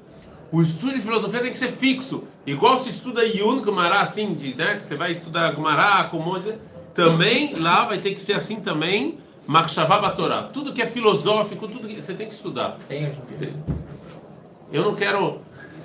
O 0.49 0.61
estudo 0.61 0.93
de 0.93 1.01
filosofia 1.01 1.41
tem 1.41 1.51
que 1.51 1.57
ser 1.57 1.71
fixo. 1.71 2.23
Igual 2.45 2.77
se 2.77 2.89
estuda 2.89 3.25
Yun 3.25 3.61
Gumará, 3.61 4.01
assim, 4.01 4.33
de, 4.33 4.55
né? 4.55 4.75
Que 4.75 4.85
você 4.85 4.95
vai 4.95 5.11
estudar 5.11 5.51
Gumará, 5.51 6.05
Komonde. 6.05 6.55
Também 6.93 7.55
lá 7.55 7.85
vai 7.85 7.97
ter 7.97 8.13
que 8.13 8.21
ser 8.21 8.33
assim 8.33 8.61
também, 8.61 9.17
Marchavá 9.45 10.09
Torá. 10.11 10.43
Tudo 10.43 10.73
que 10.73 10.81
é 10.81 10.87
filosófico, 10.87 11.67
tudo 11.67 11.87
que 11.87 12.01
você 12.01 12.13
tem 12.13 12.27
que 12.27 12.33
estudar. 12.33 12.77
Tem, 12.87 13.53
eu 14.71 14.83
não 14.83 14.95
quero 14.95 15.41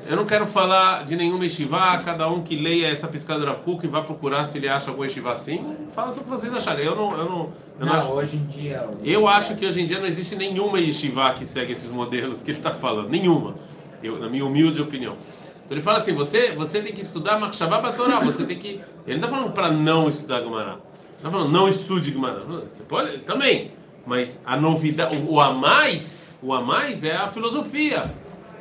eu 0.08 0.16
não 0.16 0.24
quero 0.24 0.46
falar 0.46 1.04
de 1.04 1.16
nenhum 1.16 1.42
yeshiva, 1.42 1.98
cada 2.04 2.28
um 2.28 2.42
que 2.42 2.54
leia 2.56 2.88
essa 2.88 3.08
piscada 3.08 3.40
do 3.40 3.46
Rav 3.46 3.60
Kuk 3.60 3.84
e 3.84 3.88
vá 3.88 4.02
procurar 4.02 4.44
se 4.44 4.58
ele 4.58 4.68
acha 4.68 4.90
algum 4.90 5.02
yeshiva 5.02 5.32
assim. 5.32 5.64
Fala 5.92 6.10
o 6.10 6.14
que 6.14 6.28
vocês 6.28 6.52
acharem. 6.54 6.84
Eu 6.84 6.94
não, 6.94 7.10
eu 7.10 7.24
não, 7.24 7.52
eu 7.80 7.86
não, 7.86 7.86
não 7.86 7.92
acho. 7.92 8.08
hoje 8.12 8.36
em 8.36 8.44
dia. 8.44 8.88
Eu 9.04 9.26
acho 9.26 9.56
que 9.56 9.66
hoje 9.66 9.80
em 9.80 9.86
dia 9.86 9.98
não 9.98 10.06
existe 10.06 10.36
nenhuma 10.36 10.78
yeshiva 10.78 11.32
que 11.34 11.44
segue 11.44 11.72
esses 11.72 11.90
modelos 11.90 12.42
que 12.42 12.50
ele 12.50 12.58
está 12.58 12.70
falando. 12.72 13.08
Nenhuma. 13.08 13.54
Eu, 14.02 14.18
na 14.18 14.28
minha 14.28 14.44
humilde 14.44 14.80
opinião. 14.80 15.16
Então 15.64 15.76
ele 15.76 15.82
fala 15.82 15.98
assim: 15.98 16.14
você, 16.14 16.52
você 16.52 16.80
tem 16.80 16.92
que 16.92 17.00
estudar 17.00 17.40
Marshavá 17.40 17.80
Batorá. 17.80 18.20
Você 18.20 18.44
tem 18.44 18.58
que. 18.58 18.80
Ele 19.06 19.18
não 19.18 19.26
está 19.26 19.28
falando 19.28 19.52
para 19.52 19.72
não 19.72 20.08
estudar 20.08 20.40
Gemara. 20.40 20.72
Ele 20.72 21.16
está 21.16 21.30
falando 21.30 21.50
não 21.50 21.68
estude 21.68 22.12
Gemara. 22.12 22.44
Você 22.72 22.82
pode 22.84 23.18
também. 23.18 23.72
Mas 24.06 24.40
a 24.46 24.56
novidade, 24.56 25.16
o, 25.16 25.32
o 25.32 25.40
a 25.40 25.52
mais, 25.52 26.32
o 26.40 26.52
a 26.54 26.60
mais 26.60 27.02
é 27.02 27.16
a 27.16 27.26
filosofia 27.26 28.14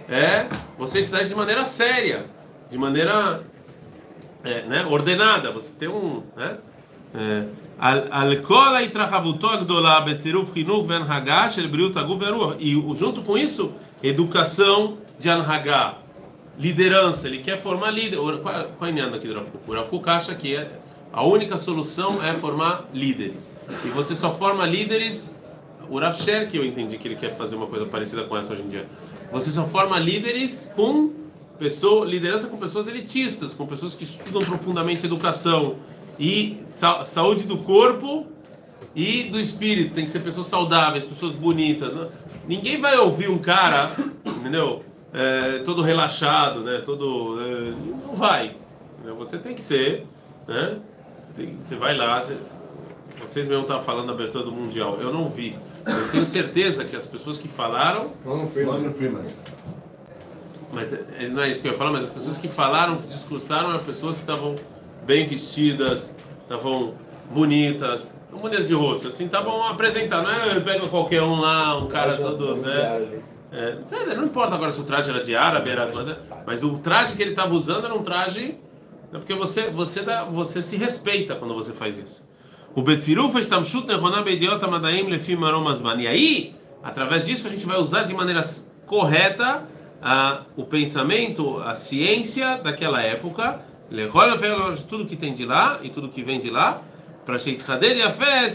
é 0.10 0.48
você 0.78 1.00
estudar 1.00 1.24
de 1.24 1.36
maneira 1.36 1.66
séria, 1.66 2.26
de 2.70 2.78
maneira 2.78 3.44
é, 4.44 4.62
né, 4.64 4.86
ordenada. 4.86 5.52
Você 5.52 5.74
tem 5.74 5.88
um. 5.88 6.24
Né, 6.36 6.58
é. 7.14 7.46
e 12.58 12.74
junto 12.96 13.22
com 13.22 13.38
isso, 13.38 13.74
educação 14.02 14.98
de 15.20 15.30
Anhagá, 15.30 15.98
liderança, 16.58 17.28
ele 17.28 17.40
quer 17.40 17.58
formar 17.58 17.92
líder. 17.92 18.18
Qual 18.18 18.90
é 18.90 19.02
a 19.02 19.06
aqui 19.16 19.28
do 19.28 19.40
O 19.40 19.86
Kuk? 19.86 20.10
acha 20.10 20.34
que 20.36 20.56
é, 20.56 20.72
a 21.12 21.24
única 21.24 21.58
solução 21.58 22.24
é 22.24 22.34
formar 22.34 22.86
líderes. 22.94 23.54
E 23.84 23.90
você 23.90 24.16
só 24.16 24.32
forma 24.32 24.66
líderes. 24.66 25.34
O 25.90 26.00
Rav 26.00 26.16
que 26.50 26.58
eu 26.58 26.66
entendi 26.66 26.98
que 26.98 27.08
ele 27.08 27.16
quer 27.16 27.36
fazer 27.36 27.56
uma 27.56 27.68
coisa 27.68 27.86
parecida 27.86 28.24
com 28.24 28.36
essa 28.36 28.54
hoje 28.54 28.64
em 28.64 28.70
dia. 28.70 28.88
Você 29.32 29.52
só 29.52 29.66
forma 29.66 29.98
líderes 30.00 30.72
com 30.76 31.12
pessoa, 31.58 32.06
liderança 32.06 32.48
com 32.48 32.58
pessoas 32.58 32.88
elitistas, 32.88 33.56
com 33.56 33.66
pessoas 33.66 33.96
que 33.96 34.04
estudam 34.04 34.42
profundamente 34.42 35.06
educação 35.06 35.78
e 36.20 36.62
sa 36.66 37.04
saúde 37.04 37.46
do 37.46 37.58
corpo 37.60 38.26
e 38.96 39.24
do 39.24 39.40
espírito. 39.40 39.94
Tem 39.94 40.06
que 40.06 40.12
ser 40.12 40.22
pessoas 40.22 40.48
saudáveis, 40.48 41.06
pessoas 41.06 41.34
bonitas. 41.34 41.94
Né? 41.94 42.08
Ninguém 42.48 42.80
vai 42.80 42.98
ouvir 42.98 43.30
um 43.30 43.38
cara, 43.38 43.92
entendeu? 44.26 44.84
É, 45.14 45.60
todo 45.60 45.82
relaxado, 45.82 46.62
né? 46.62 46.82
Todo 46.86 47.40
é, 47.42 47.74
não 48.06 48.16
vai. 48.16 48.58
Você 49.18 49.38
tem 49.38 49.54
que 49.54 49.62
ser, 49.62 50.06
né? 50.48 50.78
Tem, 51.36 51.56
você 51.60 51.76
vai 51.76 51.96
lá. 51.96 52.22
Vocês, 52.22 52.62
vocês 53.20 53.48
mesmo 53.48 53.62
estavam 53.64 53.84
falando 53.84 54.08
da 54.08 54.14
abertura 54.14 54.44
do 54.44 54.52
mundial. 54.52 54.98
Eu 55.00 55.14
não 55.14 55.30
vi. 55.30 55.56
Eu 55.86 56.12
tenho 56.12 56.26
certeza 56.26 56.84
que 56.84 56.96
as 56.96 57.06
pessoas 57.06 57.38
que 57.38 57.48
falaram. 57.48 58.12
Morgan 58.72 58.92
Freeman. 58.92 59.26
Mas 60.72 60.94
é, 60.94 61.28
não 61.30 61.42
é 61.42 61.50
isso 61.50 61.62
que 61.62 61.68
eu 61.68 61.72
ia 61.72 61.78
falar, 61.78 61.92
mas 61.92 62.06
as 62.06 62.12
pessoas 62.12 62.38
que 62.38 62.48
falaram, 62.48 62.98
que 62.98 63.08
discursaram, 63.08 63.70
eram 63.70 63.84
pessoas 63.84 64.16
que 64.18 64.22
estavam 64.22 64.56
bem 65.06 65.26
vestidas, 65.28 66.14
estavam 66.42 66.96
bonitas, 67.30 68.14
bonitas 68.32 68.68
de 68.68 68.74
rosto, 68.74 69.08
assim, 69.08 69.26
estavam 69.26 69.64
apresentando. 69.64 70.24
Não 70.24 70.32
é 70.32 70.60
pega 70.60 70.88
qualquer 70.88 71.22
um 71.22 71.40
lá, 71.40 71.78
um 71.78 71.88
cara 71.88 72.18
todo. 72.18 72.56
Né? 72.58 73.22
É, 73.52 74.16
não 74.16 74.26
importa 74.26 74.56
agora 74.56 74.72
se 74.72 74.82
o 74.82 74.84
traje 74.84 75.10
era 75.10 75.24
de 75.24 75.36
árabe, 75.36 75.70
era, 75.70 75.90
mas 76.46 76.62
o 76.62 76.78
traje 76.78 77.16
que 77.16 77.22
ele 77.22 77.32
estava 77.32 77.54
usando 77.54 77.86
era 77.86 77.94
um 77.94 78.04
traje. 78.04 78.58
É 79.14 79.18
porque 79.18 79.34
você, 79.34 79.70
você, 79.70 80.02
dá, 80.02 80.26
você 80.26 80.62
se 80.62 80.76
respeita 80.76 81.36
quando 81.36 81.54
você 81.54 81.72
faz 81.72 81.98
isso. 81.98 82.22
O 82.76 82.82
Betziruf 82.82 83.40
Estamshut 83.40 83.88
Nehonah 83.88 84.22
Beidiot 84.22 84.62
Amadaim 84.62 85.08
Lefim 85.08 85.38
Marom 85.38 85.66
Azman. 85.66 86.02
E 86.02 86.08
aí, 86.08 86.56
através 86.84 87.26
disso, 87.26 87.48
a 87.48 87.50
gente 87.50 87.66
vai 87.66 87.80
usar 87.80 88.04
de 88.04 88.14
maneira 88.14 88.42
correta 88.86 89.64
a, 90.02 90.42
o 90.58 90.66
pensamento, 90.66 91.58
a 91.60 91.74
ciência 91.74 92.58
daquela 92.58 93.02
época, 93.02 93.62
tudo 94.90 95.06
que 95.06 95.16
tem 95.16 95.34
de 95.34 95.46
lá 95.46 95.80
e 95.84 95.90
tudo 95.90 96.10
que 96.10 96.22
vem 96.22 96.38
de 96.38 96.50
lá, 96.50 96.82
para 97.26 97.40
Sheikhader 97.40 97.96
e 97.96 98.02
a 98.02 98.12
fé, 98.12 98.50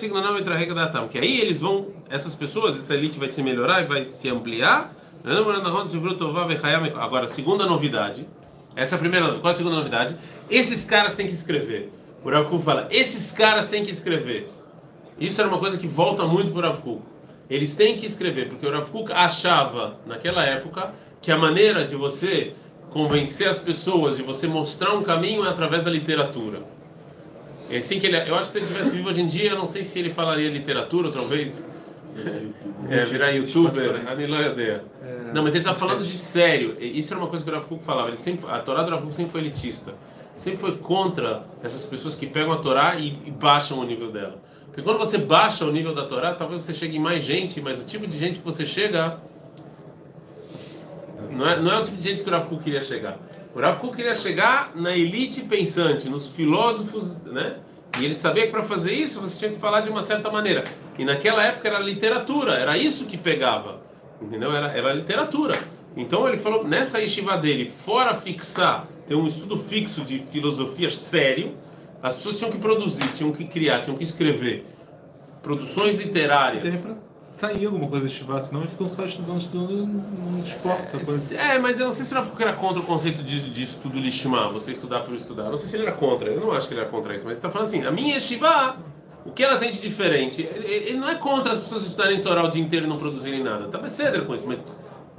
que 1.10 1.18
aí 1.18 1.40
eles 1.40 1.58
vão, 1.58 1.88
essas 2.10 2.34
pessoas, 2.34 2.78
essa 2.78 2.94
elite 2.94 3.18
vai 3.18 3.26
se 3.26 3.42
melhorar 3.42 3.80
e 3.80 3.86
vai 3.86 4.04
se 4.04 4.28
ampliar. 4.28 4.94
Agora, 6.94 7.26
segunda 7.26 7.64
novidade, 7.64 8.28
essa 8.76 8.94
é 8.94 8.96
a 8.96 8.98
primeira, 8.98 9.38
qual 9.38 9.46
é 9.46 9.50
a 9.50 9.54
segunda 9.54 9.76
novidade? 9.76 10.14
Esses 10.50 10.84
caras 10.84 11.16
têm 11.16 11.26
que 11.26 11.32
escrever. 11.32 11.90
O 12.24 12.30
Rav 12.30 12.48
Kuk 12.48 12.62
fala, 12.62 12.86
esses 12.90 13.32
caras 13.32 13.66
têm 13.66 13.82
que 13.82 13.90
escrever. 13.90 14.50
Isso 15.18 15.40
era 15.40 15.48
uma 15.48 15.58
coisa 15.58 15.78
que 15.78 15.86
volta 15.86 16.24
muito 16.24 16.50
para 16.50 16.68
o 16.68 16.70
Rav 16.70 16.80
Kuk. 16.82 17.02
Eles 17.48 17.74
têm 17.74 17.96
que 17.96 18.06
escrever, 18.06 18.48
porque 18.48 18.66
o 18.66 18.70
Rav 18.70 18.88
Kuk 18.90 19.10
achava, 19.12 19.98
naquela 20.06 20.44
época, 20.44 20.94
que 21.20 21.32
a 21.32 21.36
maneira 21.36 21.84
de 21.84 21.96
você 21.96 22.52
convencer 22.90 23.48
as 23.48 23.58
pessoas, 23.58 24.16
de 24.16 24.22
você 24.22 24.46
mostrar 24.46 24.94
um 24.94 25.02
caminho 25.02 25.44
é 25.44 25.48
através 25.48 25.82
da 25.82 25.90
literatura. 25.90 26.62
É 27.70 27.78
assim 27.78 27.98
que 27.98 28.06
ele, 28.06 28.16
eu 28.28 28.34
acho 28.34 28.48
que 28.48 28.52
se 28.52 28.58
ele 28.58 28.66
estivesse 28.66 28.96
vivo 28.96 29.08
hoje 29.08 29.20
em 29.20 29.26
dia, 29.26 29.50
eu 29.50 29.56
não 29.56 29.64
sei 29.64 29.84
se 29.84 29.98
ele 29.98 30.10
falaria 30.10 30.50
literatura, 30.50 31.10
talvez 31.10 31.68
é, 32.90 33.04
virar 33.04 33.30
youtuber, 33.30 34.02
a 34.06 34.12
ideia. 34.14 34.84
Não, 35.32 35.42
mas 35.42 35.54
ele 35.54 35.62
está 35.62 35.72
falando 35.72 36.04
de 36.04 36.18
sério. 36.18 36.76
Isso 36.80 37.14
era 37.14 37.22
uma 37.22 37.28
coisa 37.28 37.44
que 37.44 37.50
o 37.50 37.54
Rav 37.54 37.66
Kuk 37.66 37.82
falava. 37.82 38.08
Ele 38.08 38.16
sempre, 38.16 38.44
a 38.50 38.58
Torá 38.58 38.82
do 38.82 38.90
Rav 38.90 39.02
Kuk 39.02 39.14
sempre 39.14 39.32
foi 39.32 39.40
elitista 39.40 39.94
sempre 40.34 40.60
foi 40.60 40.76
contra 40.78 41.44
essas 41.62 41.84
pessoas 41.86 42.14
que 42.14 42.26
pegam 42.26 42.52
a 42.52 42.58
Torá 42.58 42.96
e, 42.96 43.18
e, 43.26 43.30
baixam 43.30 43.78
o 43.78 43.84
nível 43.84 44.10
dela. 44.10 44.40
Porque 44.66 44.82
quando 44.82 44.98
você 44.98 45.18
baixa 45.18 45.64
o 45.64 45.72
nível 45.72 45.94
da 45.94 46.06
Torá, 46.06 46.34
talvez 46.34 46.64
você 46.64 46.72
chegue 46.72 46.96
em 46.96 47.00
mais 47.00 47.22
gente, 47.22 47.60
mas 47.60 47.80
o 47.80 47.84
tipo 47.84 48.06
de 48.06 48.16
gente 48.16 48.38
que 48.38 48.44
você 48.44 48.64
chega 48.64 49.18
não 51.30 51.48
é, 51.48 51.60
não 51.60 51.72
é 51.72 51.78
o 51.78 51.82
tipo 51.82 51.96
de 51.96 52.08
gente 52.08 52.22
que 52.22 52.28
o 52.28 52.32
Rav 52.32 52.48
queria 52.62 52.80
chegar. 52.80 53.18
O 53.54 53.60
Rav 53.60 53.80
queria 53.90 54.14
chegar 54.14 54.72
na 54.74 54.96
elite 54.96 55.42
pensante, 55.42 56.08
nos 56.08 56.28
filósofos, 56.28 57.16
né? 57.24 57.56
E 57.98 58.04
ele 58.04 58.14
sabia 58.14 58.46
que 58.46 58.52
para 58.52 58.62
fazer 58.62 58.92
isso 58.92 59.20
você 59.20 59.38
tinha 59.38 59.50
que 59.50 59.58
falar 59.58 59.80
de 59.80 59.90
uma 59.90 60.02
certa 60.02 60.30
maneira. 60.30 60.64
E 60.98 61.04
naquela 61.04 61.42
época 61.44 61.68
era 61.68 61.78
literatura, 61.78 62.54
era 62.54 62.76
isso 62.78 63.06
que 63.06 63.16
pegava. 63.16 63.80
Entendeu? 64.20 64.52
Era, 64.52 64.68
era 64.68 64.92
literatura. 64.92 65.58
Então 65.96 66.26
ele 66.28 66.38
falou, 66.38 66.66
nessa 66.66 67.00
yeshiva 67.00 67.36
dele, 67.36 67.70
fora 67.70 68.14
fixar 68.14 68.86
ter 69.08 69.16
um 69.16 69.26
estudo 69.26 69.58
fixo 69.58 70.02
de 70.02 70.20
filosofia 70.20 70.88
sério, 70.88 71.54
as 72.02 72.14
pessoas 72.14 72.38
tinham 72.38 72.52
que 72.52 72.58
produzir, 72.58 73.08
tinham 73.12 73.32
que 73.32 73.44
criar, 73.44 73.80
tinham 73.80 73.96
que 73.96 74.04
escrever 74.04 74.64
produções 75.42 75.96
literárias. 75.96 76.62
Tem 76.62 76.80
pra 76.80 76.94
sair 77.24 77.66
alguma 77.66 77.88
coisa 77.88 78.06
de 78.06 78.12
estivar, 78.12 78.40
senão 78.40 78.60
eles 78.60 78.72
ficam 78.72 78.86
só 78.86 79.04
estudando, 79.04 79.38
estudando 79.38 79.86
não 79.86 80.42
esporta. 80.42 80.98
É, 81.34 81.56
é, 81.56 81.58
mas 81.58 81.80
eu 81.80 81.86
não 81.86 81.92
sei 81.92 82.04
se 82.04 82.14
Rafa 82.14 82.30
era 82.42 82.52
contra 82.52 82.80
o 82.80 82.82
conceito 82.84 83.22
de, 83.22 83.50
de 83.50 83.62
estudo 83.62 83.98
lishma, 83.98 84.48
você 84.48 84.72
estudar 84.72 85.00
por 85.00 85.14
estudar. 85.14 85.44
Eu 85.44 85.50
não 85.50 85.56
sei 85.56 85.68
se 85.68 85.76
ele 85.76 85.84
era 85.86 85.92
contra, 85.92 86.28
eu 86.28 86.40
não 86.40 86.52
acho 86.52 86.68
que 86.68 86.74
ele 86.74 86.80
era 86.80 86.90
contra 86.90 87.14
isso, 87.14 87.24
mas 87.24 87.36
ele 87.36 87.38
está 87.38 87.50
falando 87.50 87.68
assim, 87.68 87.84
a 87.84 87.90
minha 87.90 88.14
yeshiva, 88.14 88.76
o 89.24 89.30
que 89.30 89.42
ela 89.42 89.58
tem 89.58 89.70
de 89.70 89.80
diferente? 89.80 90.42
Ele, 90.42 90.66
ele, 90.66 90.98
não 90.98 91.08
é 91.08 91.14
contra 91.14 91.52
as 91.52 91.58
pessoas 91.58 91.82
estudarem 91.82 92.20
Torá 92.20 92.44
o 92.44 92.48
dia 92.48 92.62
inteiro 92.62 92.86
e 92.86 92.88
não 92.88 92.98
produzirem 92.98 93.42
nada. 93.42 93.68
Tá 93.68 93.88
cedro 93.88 94.26
com 94.26 94.34
isso, 94.34 94.46
mas 94.46 94.60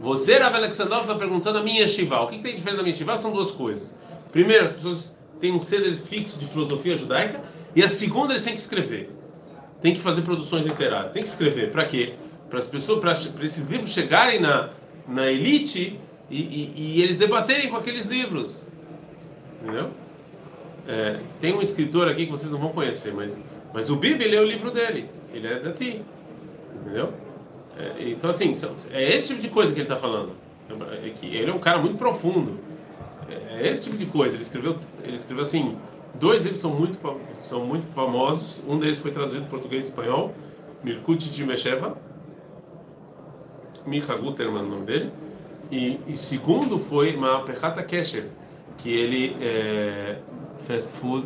você, 0.01 0.39
Rav 0.39 0.55
Alexandrov, 0.55 1.01
está 1.01 1.13
perguntando 1.13 1.59
a 1.59 1.63
minha 1.63 1.87
Shiva. 1.87 2.21
O 2.21 2.27
que, 2.27 2.37
que 2.37 2.41
tem 2.41 2.53
de 2.53 2.57
diferente 2.57 2.77
da 2.77 2.83
minha 2.83 2.95
Shiva? 2.95 3.15
São 3.15 3.31
duas 3.31 3.51
coisas. 3.51 3.95
Primeiro, 4.31 4.65
as 4.65 4.73
pessoas 4.73 5.15
têm 5.39 5.53
um 5.53 5.59
ceder 5.59 5.93
fixo 5.93 6.39
de 6.39 6.47
filosofia 6.47 6.97
judaica. 6.97 7.39
E 7.75 7.83
a 7.83 7.87
segunda, 7.87 8.33
eles 8.33 8.43
têm 8.43 8.55
que 8.55 8.59
escrever. 8.59 9.11
Tem 9.79 9.93
que 9.93 10.01
fazer 10.01 10.23
produções 10.23 10.65
literárias. 10.65 11.13
Tem 11.13 11.21
que 11.21 11.29
escrever. 11.29 11.69
Para 11.69 11.85
quê? 11.85 12.15
Para 12.49 12.57
as 12.57 12.65
pessoas, 12.65 12.99
para 12.99 13.45
esses 13.45 13.69
livros 13.69 13.91
chegarem 13.91 14.41
na, 14.41 14.71
na 15.07 15.31
elite 15.31 15.99
e, 16.31 16.41
e, 16.41 16.73
e 16.75 17.03
eles 17.03 17.17
debaterem 17.17 17.69
com 17.69 17.77
aqueles 17.77 18.07
livros. 18.07 18.67
Entendeu? 19.61 19.91
É, 20.87 21.17
tem 21.39 21.53
um 21.53 21.61
escritor 21.61 22.07
aqui 22.07 22.25
que 22.25 22.31
vocês 22.31 22.51
não 22.51 22.57
vão 22.57 22.69
conhecer, 22.69 23.13
mas, 23.13 23.39
mas 23.71 23.91
o 23.91 23.97
Bibi, 23.97 24.35
é 24.35 24.41
o 24.41 24.45
livro 24.45 24.71
dele. 24.71 25.11
Ele 25.31 25.47
é 25.47 25.59
da 25.59 25.71
ti. 25.71 26.01
Entendeu? 26.73 27.13
É, 27.77 28.09
então, 28.09 28.29
assim, 28.29 28.53
é 28.91 29.15
esse 29.15 29.27
tipo 29.27 29.41
de 29.41 29.49
coisa 29.49 29.73
que 29.73 29.79
ele 29.79 29.85
está 29.85 29.95
falando. 29.95 30.31
É 31.03 31.09
que 31.09 31.25
ele 31.25 31.51
é 31.51 31.53
um 31.53 31.59
cara 31.59 31.79
muito 31.79 31.97
profundo. 31.97 32.59
É 33.29 33.69
esse 33.69 33.83
tipo 33.85 33.97
de 33.97 34.05
coisa. 34.05 34.35
Ele 34.35 34.43
escreveu, 34.43 34.77
ele 35.03 35.15
escreveu 35.15 35.43
assim, 35.43 35.77
dois 36.15 36.43
livros 36.43 36.61
são 36.61 36.71
muito, 36.71 36.99
são 37.33 37.65
muito 37.65 37.87
famosos. 37.93 38.61
Um 38.67 38.77
deles 38.79 38.99
foi 38.99 39.11
traduzido 39.11 39.45
em 39.45 39.49
português 39.49 39.85
e 39.85 39.89
espanhol, 39.89 40.33
Mirkut 40.83 41.29
de 41.29 41.43
Mesheva. 41.43 41.97
Micha 43.85 44.15
Guterman, 44.15 44.63
o 44.63 44.67
nome 44.67 44.85
dele. 44.85 45.11
E, 45.71 45.99
e 46.07 46.15
segundo 46.15 46.77
foi 46.77 47.15
Ma'apechata 47.15 47.81
Kesher, 47.81 48.25
que 48.77 48.93
ele 48.93 49.35
é 49.39 50.19
fast 50.67 50.91
food, 50.93 51.25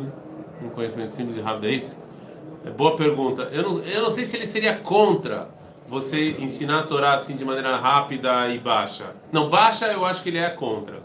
um 0.62 0.68
conhecimento 0.70 1.10
simples 1.10 1.36
e 1.36 1.40
rápido, 1.40 1.66
é 1.66 1.70
isso? 1.72 2.02
É 2.64 2.70
boa 2.70 2.96
pergunta. 2.96 3.42
Eu 3.52 3.62
não, 3.62 3.78
eu 3.82 4.02
não 4.02 4.10
sei 4.10 4.24
se 4.24 4.36
ele 4.36 4.46
seria 4.46 4.76
contra 4.76 5.48
você 5.88 6.36
ensinar 6.38 6.80
a 6.80 6.82
Torá 6.82 7.14
assim 7.14 7.36
de 7.36 7.44
maneira 7.44 7.76
rápida 7.76 8.48
e 8.48 8.58
baixa. 8.58 9.14
Não, 9.32 9.48
baixa 9.48 9.86
eu 9.86 10.04
acho 10.04 10.22
que 10.22 10.28
ele 10.28 10.38
é 10.38 10.50
contra. 10.50 11.02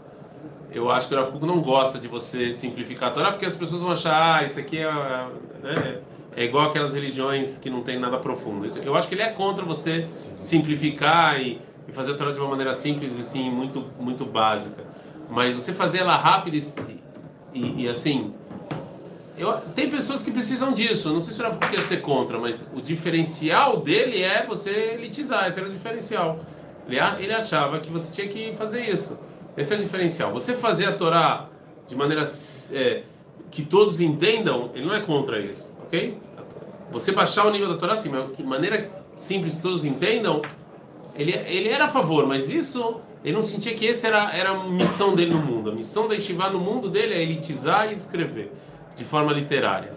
Eu 0.72 0.90
acho 0.90 1.06
que 1.06 1.14
o 1.14 1.18
Rav 1.18 1.34
não 1.42 1.60
gosta 1.60 1.98
de 1.98 2.08
você 2.08 2.52
simplificar 2.52 3.10
a 3.10 3.12
Torá, 3.12 3.30
porque 3.30 3.44
as 3.44 3.56
pessoas 3.56 3.82
vão 3.82 3.92
achar, 3.92 4.38
ah, 4.38 4.44
isso 4.44 4.58
aqui 4.58 4.78
é, 4.78 4.90
né, 5.62 5.98
é 6.34 6.44
igual 6.44 6.70
aquelas 6.70 6.94
religiões 6.94 7.58
que 7.58 7.68
não 7.68 7.82
tem 7.82 7.98
nada 7.98 8.16
profundo. 8.16 8.66
Eu 8.82 8.96
acho 8.96 9.06
que 9.06 9.14
ele 9.14 9.22
é 9.22 9.28
contra 9.28 9.64
você 9.64 10.08
simplificar 10.36 11.40
e, 11.40 11.60
e 11.86 11.92
fazer 11.92 12.12
a 12.12 12.14
Torá 12.14 12.32
de 12.32 12.40
uma 12.40 12.48
maneira 12.48 12.72
simples, 12.72 13.20
assim, 13.20 13.50
muito, 13.50 13.84
muito 14.00 14.24
básica. 14.24 14.82
Mas 15.28 15.54
você 15.54 15.72
fazer 15.72 15.98
ela 15.98 16.16
rápida 16.16 16.56
e, 16.56 17.00
e, 17.52 17.84
e 17.84 17.88
assim, 17.88 18.32
eu, 19.42 19.52
tem 19.74 19.90
pessoas 19.90 20.22
que 20.22 20.30
precisam 20.30 20.72
disso. 20.72 21.12
Não 21.12 21.20
sei 21.20 21.34
se 21.34 21.40
o 21.40 21.44
Rav 21.44 21.58
quer 21.58 21.80
ser 21.80 22.00
contra, 22.00 22.38
mas 22.38 22.66
o 22.72 22.80
diferencial 22.80 23.80
dele 23.80 24.22
é 24.22 24.46
você 24.46 24.70
elitizar. 24.94 25.48
Esse 25.48 25.58
era 25.58 25.68
o 25.68 25.72
diferencial. 25.72 26.40
Ele, 26.88 26.98
ele 27.18 27.32
achava 27.32 27.80
que 27.80 27.90
você 27.90 28.12
tinha 28.12 28.28
que 28.28 28.54
fazer 28.56 28.88
isso. 28.88 29.18
Esse 29.56 29.74
é 29.74 29.76
o 29.76 29.80
diferencial. 29.80 30.32
Você 30.32 30.54
fazer 30.54 30.86
a 30.86 30.92
Torá 30.92 31.48
de 31.88 31.96
maneira 31.96 32.28
é, 32.72 33.02
que 33.50 33.62
todos 33.64 34.00
entendam, 34.00 34.70
ele 34.74 34.86
não 34.86 34.94
é 34.94 35.00
contra 35.00 35.38
isso, 35.40 35.70
ok? 35.84 36.16
Você 36.90 37.12
baixar 37.12 37.46
o 37.46 37.50
nível 37.50 37.68
da 37.68 37.76
Torá, 37.76 37.96
sim, 37.96 38.08
mas 38.08 38.36
de 38.36 38.42
maneira 38.42 38.90
simples 39.16 39.56
que 39.56 39.62
todos 39.62 39.84
entendam, 39.84 40.40
ele, 41.14 41.32
ele 41.32 41.68
era 41.68 41.84
a 41.84 41.88
favor, 41.88 42.26
mas 42.26 42.48
isso 42.48 43.00
ele 43.24 43.34
não 43.34 43.42
sentia 43.42 43.74
que 43.74 43.86
essa 43.86 44.06
era, 44.06 44.34
era 44.34 44.50
a 44.50 44.64
missão 44.68 45.14
dele 45.14 45.32
no 45.32 45.40
mundo. 45.40 45.70
A 45.70 45.74
missão 45.74 46.08
da 46.08 46.14
Yeshiva 46.14 46.48
no 46.50 46.58
mundo 46.58 46.88
dele 46.88 47.14
é 47.14 47.22
elitizar 47.22 47.88
e 47.90 47.92
escrever 47.92 48.50
de 48.96 49.04
forma 49.04 49.32
literária. 49.32 49.92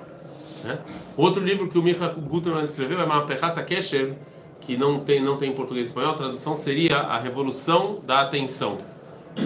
Né? 0.64 0.80
Outro 1.16 1.44
livro 1.44 1.70
que 1.70 1.78
o 1.78 1.84
Micha 1.84 2.08
Guterman 2.08 2.64
escreveu 2.64 3.00
é 3.00 3.06
Mapechata 3.06 3.62
Keshev, 3.64 4.14
que 4.62 4.76
não 4.76 5.00
tem, 5.00 5.22
não 5.22 5.38
tem 5.38 5.52
em 5.52 5.56
português 5.56 5.86
e 5.86 5.90
espanhol, 5.90 6.12
a 6.12 6.16
tradução 6.16 6.56
seria 6.56 6.98
A 6.98 7.20
Revolução 7.20 8.00
da 8.06 8.22
Atenção. 8.22 8.78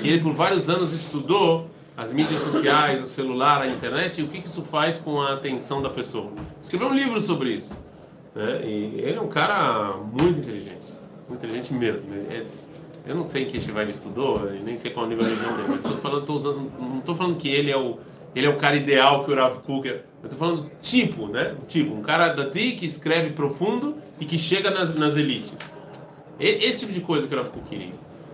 E 0.04 0.08
ele 0.08 0.22
por 0.22 0.34
vários 0.34 0.70
anos 0.70 0.94
estudou 0.94 1.68
as 1.98 2.14
mídias 2.14 2.42
sociais, 2.42 3.04
o 3.04 3.08
celular, 3.08 3.62
a 3.62 3.68
internet 3.68 4.22
e 4.22 4.24
o 4.24 4.28
que 4.30 4.38
isso 4.38 4.62
faz 4.62 4.98
com 4.98 5.22
a 5.22 5.34
atenção 5.34 5.82
da 5.82 5.90
pessoa. 5.90 6.32
Escreveu 6.62 6.88
um 6.88 6.94
livro 6.94 7.20
sobre 7.20 7.56
isso. 7.56 7.78
Né? 8.34 8.62
E 8.64 9.02
ele 9.02 9.18
é 9.18 9.22
um 9.22 9.28
cara 9.28 9.98
muito 9.98 10.40
inteligente, 10.40 10.94
muito 11.28 11.44
inteligente 11.44 11.74
mesmo. 11.74 12.08
É, 12.30 12.46
eu 13.06 13.16
não 13.16 13.24
sei 13.24 13.46
que 13.46 13.58
estiver 13.58 13.82
ele 13.82 13.92
estudou, 13.92 14.50
nem 14.64 14.78
sei 14.78 14.92
qual 14.92 15.08
nível 15.08 15.26
de 15.26 15.32
religião 15.32 15.58
dele, 15.58 15.68
mas 15.70 15.84
estou 15.84 15.98
falando, 15.98 16.26
tô 16.26 16.34
usando, 16.36 16.72
não 16.80 17.00
estou 17.00 17.16
falando 17.16 17.36
que 17.36 17.50
ele 17.50 17.70
é 17.70 17.78
o 17.78 17.98
ele 18.36 18.46
é 18.46 18.50
o 18.50 18.58
cara 18.58 18.76
ideal 18.76 19.24
que 19.24 19.32
o 19.32 19.36
Rav 19.36 19.60
Kugel. 19.60 19.96
Eu 20.22 20.30
estou 20.30 20.38
falando 20.38 20.72
tipo, 20.82 21.28
né? 21.28 21.56
Tipo, 21.68 21.96
um 21.96 22.02
cara 22.02 22.30
dati 22.30 22.74
que 22.74 22.86
escreve 22.86 23.32
profundo 23.32 23.98
e 24.20 24.26
que 24.26 24.38
chega 24.38 24.70
nas, 24.70 24.96
nas 24.96 25.18
elites. 25.18 25.54
E, 26.40 26.48
esse 26.66 26.82
tipo 26.82 26.94
de 26.94 27.02
coisa 27.02 27.28
que 27.28 27.34
o 27.34 27.38
Rav 27.38 27.50
Kugel 27.50 27.68
queria. 27.70 27.94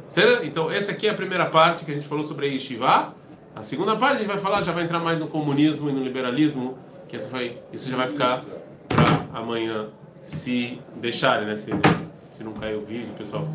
Certo? 0.09 0.45
Então, 0.45 0.71
essa 0.71 0.91
aqui 0.91 1.07
é 1.07 1.11
a 1.11 1.13
primeira 1.13 1.45
parte 1.45 1.83
que 1.85 1.91
a 1.91 1.93
gente 1.93 2.07
falou 2.07 2.23
sobre 2.23 2.47
a 2.47 2.49
Yeshiva. 2.49 3.13
A 3.55 3.63
segunda 3.63 3.95
parte 3.95 4.13
a 4.13 4.17
gente 4.17 4.27
vai 4.27 4.37
falar, 4.37 4.61
já 4.61 4.71
vai 4.71 4.83
entrar 4.83 4.99
mais 4.99 5.19
no 5.19 5.27
comunismo 5.27 5.89
e 5.89 5.93
no 5.93 6.03
liberalismo, 6.03 6.77
que 7.07 7.15
essa 7.15 7.29
foi, 7.29 7.57
isso 7.71 7.89
já 7.89 7.97
vai 7.97 8.09
ficar 8.09 8.43
para 8.89 9.25
amanhã, 9.33 9.87
se 10.19 10.79
deixarem, 10.97 11.47
né? 11.47 11.55
Se, 11.55 11.71
se 12.29 12.43
não 12.43 12.53
cair 12.53 12.75
o 12.75 12.81
vídeo, 12.81 13.13
pessoal. 13.17 13.47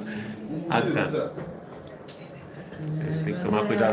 ah, 0.70 0.80
tá. 0.80 1.30
Tem 3.24 3.34
que 3.34 3.40
tomar 3.40 3.66
cuidado. 3.66 3.92